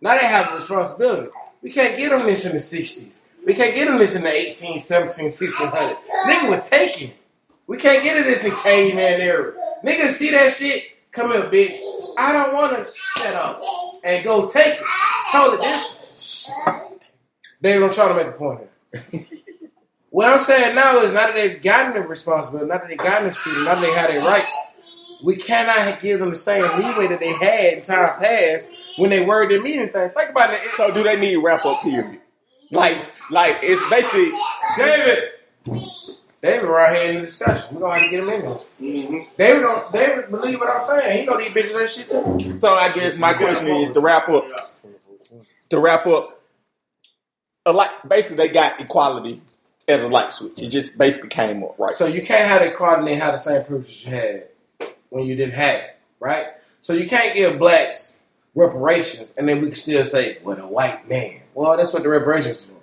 [0.01, 1.29] now they have a responsibility.
[1.61, 3.19] We can't get them this in the '60s.
[3.45, 5.97] We can't get them this in the 18, 17, 1600.
[6.27, 7.11] Nigga was taken.
[7.67, 9.53] We can't get it this in caveman era.
[9.83, 10.85] Niggas see that shit.
[11.11, 11.79] Come here, bitch.
[12.17, 13.61] I don't want to shut up
[14.03, 14.83] and go take it.
[15.31, 16.90] Totally different.
[17.61, 18.61] They don't try to make a point
[19.11, 19.27] here.
[20.11, 23.27] What I'm saying now is now that they've gotten the responsibility, now that they've gotten
[23.27, 24.57] this freedom, now that they have their rights,
[25.23, 29.23] we cannot give them the same leeway that they had in time past when they
[29.23, 30.09] were didn't mean anything.
[30.09, 30.59] Think about it.
[30.73, 32.19] So do they need wrap up period?
[32.71, 32.97] Like
[33.29, 34.31] like it's basically
[34.77, 35.29] David.
[36.41, 37.73] David right here in the discussion.
[37.73, 38.59] We're gonna have to get him in there.
[38.81, 39.17] Mm-hmm.
[39.37, 41.19] David don't David believe what I'm saying.
[41.19, 42.57] He know these bitches that shit too.
[42.57, 44.45] so I guess my question is to wrap up
[45.69, 46.40] to wrap up
[47.65, 49.41] a like basically they got equality
[49.87, 50.61] as a light switch.
[50.61, 51.95] It just basically came up, right?
[51.95, 54.47] So you can't have the equality and have the same privileges you had
[55.09, 56.45] when you didn't have it, right?
[56.81, 58.13] So you can't give blacks
[58.55, 61.41] reparations and then we can still say, well, the white man.
[61.53, 62.81] Well, that's what the reparations are doing.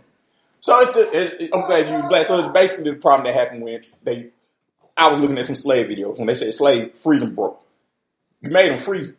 [0.61, 2.27] So it's the it's, I'm glad you black.
[2.27, 4.29] So it's basically the problem that happened when they.
[4.97, 7.63] I was looking at some slave videos when they said slave freedom broke.
[8.41, 9.13] You made them free,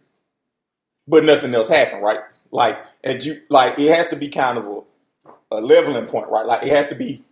[1.08, 2.20] but nothing else happened, right?
[2.52, 4.82] Like as you like, it has to be kind of a,
[5.52, 6.46] a leveling point, right?
[6.46, 7.24] Like it has to be.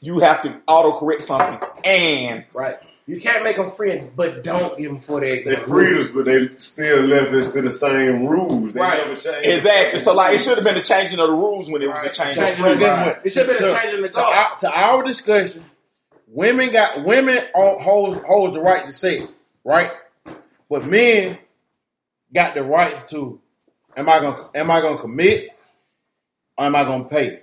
[0.00, 2.78] You have to auto correct something, and Right.
[3.06, 6.26] You can't make them friends, but don't give them for their They freed us, but
[6.26, 8.72] they still left us to the same rules.
[8.72, 8.98] They Right.
[8.98, 9.48] never changed.
[9.48, 9.98] exactly.
[9.98, 12.06] So like, it should have been a changing of the rules when it was a
[12.06, 12.14] Right.
[12.14, 12.72] change Change of the free.
[12.74, 12.82] rules.
[12.84, 13.16] Right.
[13.24, 14.34] It should have been a To- change in the to talk.
[14.52, 15.64] our, to our discussion,
[16.28, 19.32] women got women on- holds holds the right to sex,
[19.64, 19.90] right?
[20.70, 21.36] But men
[22.32, 23.40] got the right to
[23.96, 25.48] am I gonna am I gonna commit
[26.56, 27.40] or am I gonna pay?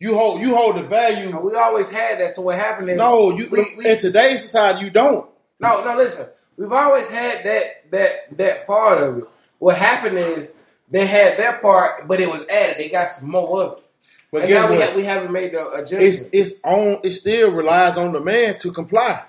[0.00, 1.38] You hold you hold the value.
[1.38, 2.30] We always had that.
[2.32, 5.28] So what happened is No, you we, we, in today's society you don't.
[5.60, 6.26] no no listen.
[6.56, 9.24] We've always had that that that part of it.
[9.58, 10.52] What happened is
[10.90, 12.78] they had that part, but it was added.
[12.78, 13.84] They got some more of it.
[14.32, 14.88] But and now we, what?
[14.88, 16.02] ha- we haven't made the adjustment.
[16.04, 19.24] it's it's on it still relies on the man to comply.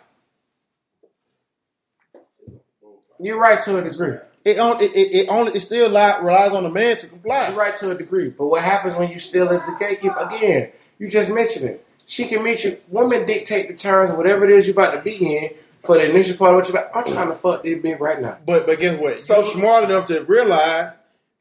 [3.19, 4.17] You're right to a degree.
[4.43, 7.11] It on it, it, it only it still li- relies on the man to You're
[7.11, 7.51] comply.
[7.53, 8.29] right to a degree.
[8.29, 10.17] But what happens when you still as the gatekeeper?
[10.17, 11.85] Again, you just mentioned it.
[12.07, 12.77] She can meet you.
[12.89, 15.51] Women dictate the terms, of whatever it is you're about to be in
[15.83, 16.95] for the initial part of what you're about.
[17.07, 18.37] I'm trying to fuck this bitch right now.
[18.45, 19.23] But but guess what?
[19.23, 20.93] So- You're smart enough to realize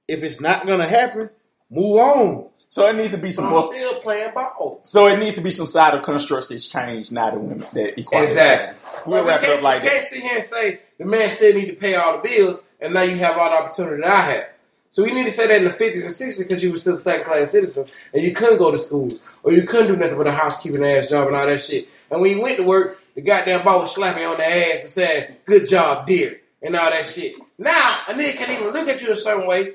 [0.06, 1.30] if it's not gonna happen,
[1.70, 2.46] move on.
[2.68, 3.62] So it needs to be some I'm more.
[3.64, 4.78] still playing ball.
[4.82, 7.98] So it needs to be some side of constructs that's changed now that women that
[7.98, 8.28] equality.
[8.30, 8.66] Exactly.
[8.66, 9.06] changed.
[9.06, 9.94] We'll wrap it up like you that.
[9.96, 12.94] can't sit here and say the man still need to pay all the bills, and
[12.94, 14.44] now you have all the opportunity that I have.
[14.92, 16.98] So we need to say that in the 50s and 60s because you were still
[16.98, 19.08] second class citizens and you couldn't go to school
[19.44, 21.86] or you couldn't do nothing but a housekeeping ass job and all that shit.
[22.10, 24.90] And when you went to work, the goddamn boss was slapping on the ass and
[24.90, 27.36] saying, "Good job, dear," and all that shit.
[27.56, 29.74] Now a nigga can't even look at you a certain way,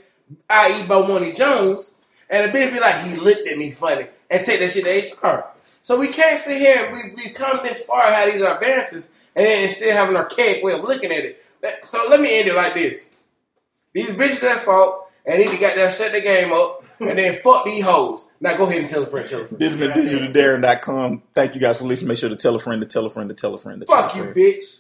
[0.49, 0.86] i.e.
[0.86, 1.95] Bo Money Jones,
[2.30, 5.28] and a bitch be like, "He looked at me funny," and take that shit to
[5.28, 5.45] HR.
[5.84, 9.45] So we can't sit here and we we come this far, have these advances, and
[9.45, 11.44] then still have an archaic way of looking at it.
[11.62, 13.06] That- So let me end it like this:
[13.93, 17.66] These bitches at fault, and need to goddamn shut the game up, and then fuck
[17.66, 18.28] these hoes.
[18.39, 19.60] Now go ahead and tell a friend, tell a friend.
[19.60, 21.24] This has been digitaldarren.com.
[21.34, 22.10] Thank you guys for listening.
[22.10, 23.86] Make sure to tell a friend to tell a friend to tell a friend to
[23.86, 24.80] tell Fuck a you, bitch.